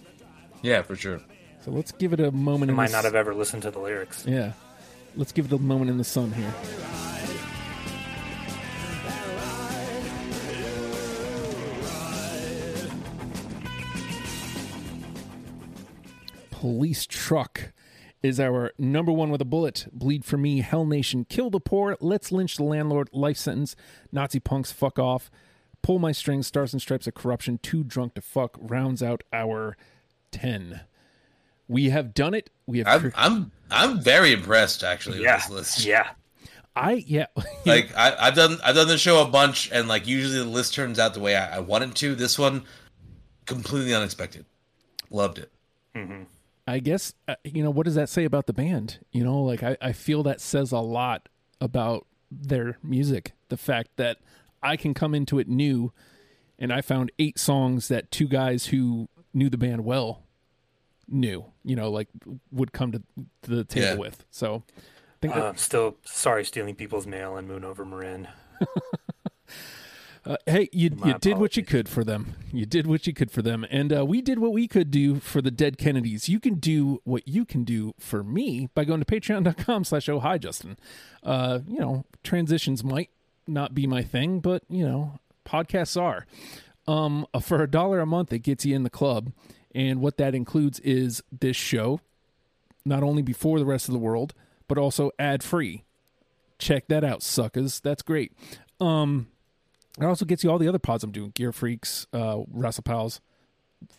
[0.61, 1.19] Yeah, for sure.
[1.63, 3.63] so let's give it a moment They in might the not s- have ever listened
[3.63, 4.25] to the lyrics.
[4.27, 4.53] Yeah.
[5.15, 6.53] Let's give it a moment in the sun here.
[16.51, 17.73] Police truck
[18.25, 19.87] is our number one with a bullet.
[19.91, 23.75] Bleed for me, Hell Nation, kill the poor, let's lynch the landlord, life sentence,
[24.11, 25.29] Nazi punks, fuck off,
[25.81, 29.77] pull my strings, stars and stripes of corruption, too drunk to fuck, rounds out our
[30.31, 30.81] 10.
[31.67, 32.49] We have done it.
[32.67, 32.87] We have.
[32.87, 35.35] I'm I'm I'm very impressed actually Yeah.
[35.35, 35.85] with this list.
[35.85, 36.09] Yeah.
[36.75, 37.25] I yeah.
[37.65, 40.75] Like I, I've done I've done the show a bunch, and like usually the list
[40.75, 42.13] turns out the way I, I want it to.
[42.13, 42.63] This one,
[43.47, 44.45] completely unexpected.
[45.09, 45.51] Loved it.
[45.95, 46.23] Mm-hmm.
[46.67, 48.99] I guess uh, you know what does that say about the band?
[49.11, 51.29] You know, like I, I feel that says a lot
[51.61, 53.33] about their music.
[53.49, 54.17] The fact that
[54.63, 55.91] I can come into it new,
[56.57, 60.23] and I found eight songs that two guys who knew the band well
[61.07, 61.45] knew.
[61.63, 62.07] You know, like
[62.51, 63.03] would come to,
[63.43, 63.95] to the table Yeah.
[63.95, 64.25] with.
[64.31, 64.81] So I
[65.21, 68.27] think that, Uh, still sorry stealing people's mail and Moon over Marin.
[70.25, 72.33] Uh, hey, you My you did what you could for them.
[72.51, 75.19] You did what you could for them, and uh, we did what we could do
[75.19, 76.27] for the dead Kennedys.
[76.27, 80.39] You can do what you can do for me by going to Patreon.com/slash Oh Hi
[80.39, 80.77] Justin.
[81.21, 83.11] Uh, you know, transitions might
[83.45, 86.25] not be my thing, but you know, podcasts are.
[86.87, 89.31] Um, uh, for a dollar a month, it gets you in the club,
[89.75, 91.99] and what that includes is this show,
[92.83, 94.33] not only before the rest of the world,
[94.67, 95.83] but also ad free.
[96.57, 97.79] Check that out, suckers.
[97.79, 98.31] That's great.
[98.79, 99.27] Um,
[99.99, 103.21] it also gets you all the other pods I'm doing Gear Freaks, uh, Wrestle Pals,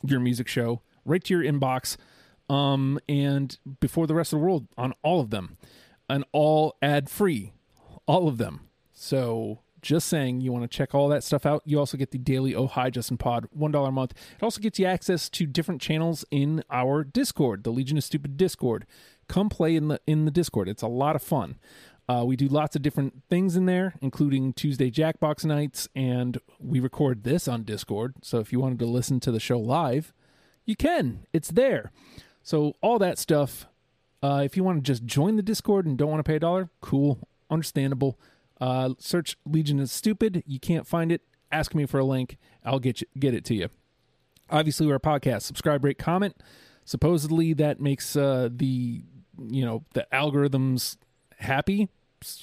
[0.05, 1.97] Your Music Show, right to your inbox.
[2.49, 5.57] Um, and before the rest of the world on all of them,
[6.09, 7.53] and all ad free,
[8.07, 8.69] all of them.
[8.93, 11.63] So just saying, you want to check all that stuff out.
[11.65, 14.13] You also get the daily Oh Hi Justin Pod, one dollar a month.
[14.37, 18.37] It also gets you access to different channels in our Discord, the Legion of Stupid
[18.37, 18.87] Discord.
[19.29, 20.69] Come play in the in the Discord.
[20.69, 21.57] It's a lot of fun.
[22.09, 26.79] Uh, we do lots of different things in there, including Tuesday Jackbox nights, and we
[26.79, 28.15] record this on Discord.
[28.23, 30.13] So if you wanted to listen to the show live,
[30.65, 31.27] you can.
[31.33, 31.91] It's there.
[32.43, 33.67] So all that stuff.
[34.23, 36.41] Uh, if you want to just join the Discord and don't want to pay a
[36.41, 37.19] dollar, cool,
[37.51, 38.19] understandable.
[38.61, 40.43] Uh, search Legion is stupid.
[40.47, 41.23] You can't find it.
[41.51, 42.39] Ask me for a link.
[42.65, 43.69] I'll get you, get it to you.
[44.49, 45.43] Obviously, we're a podcast.
[45.43, 46.37] Subscribe, rate, comment.
[46.85, 49.03] Supposedly, that makes uh, the
[49.49, 50.97] you know the algorithms
[51.37, 51.89] happy.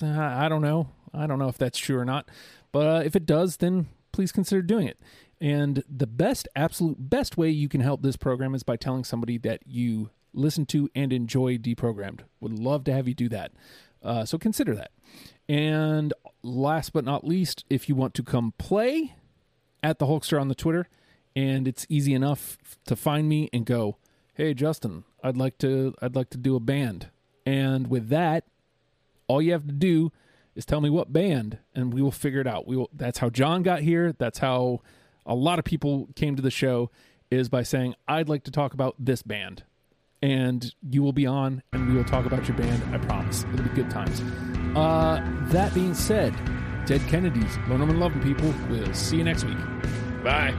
[0.02, 0.89] I don't know.
[1.14, 2.30] I don't know if that's true or not.
[2.72, 5.00] But uh, if it does, then please consider doing it.
[5.39, 9.38] And the best, absolute best way you can help this program is by telling somebody
[9.39, 12.22] that you listen to and enjoy Deprogrammed.
[12.39, 13.52] Would love to have you do that.
[14.02, 14.91] Uh, so consider that.
[15.48, 19.16] And last but not least, if you want to come play
[19.82, 20.88] at the Hulkster on the Twitter,
[21.36, 23.98] and it's easy enough to find me and go,
[24.36, 27.10] "Hey Justin, I'd like to I'd like to do a band."
[27.46, 28.46] And with that,
[29.28, 30.11] all you have to do
[30.55, 32.67] is tell me what band and we will figure it out.
[32.67, 34.13] We will that's how John got here.
[34.17, 34.82] That's how
[35.26, 36.91] a lot of people came to the show
[37.32, 39.63] is by saying, "I'd like to talk about this band."
[40.21, 43.43] And you will be on and we will talk about your band, I promise.
[43.53, 44.21] It'll be good times.
[44.76, 45.21] Uh
[45.51, 46.34] that being said,
[46.86, 48.53] Dead Kennedys, them and them people.
[48.69, 49.57] We'll see you next week.
[50.24, 50.53] Bye.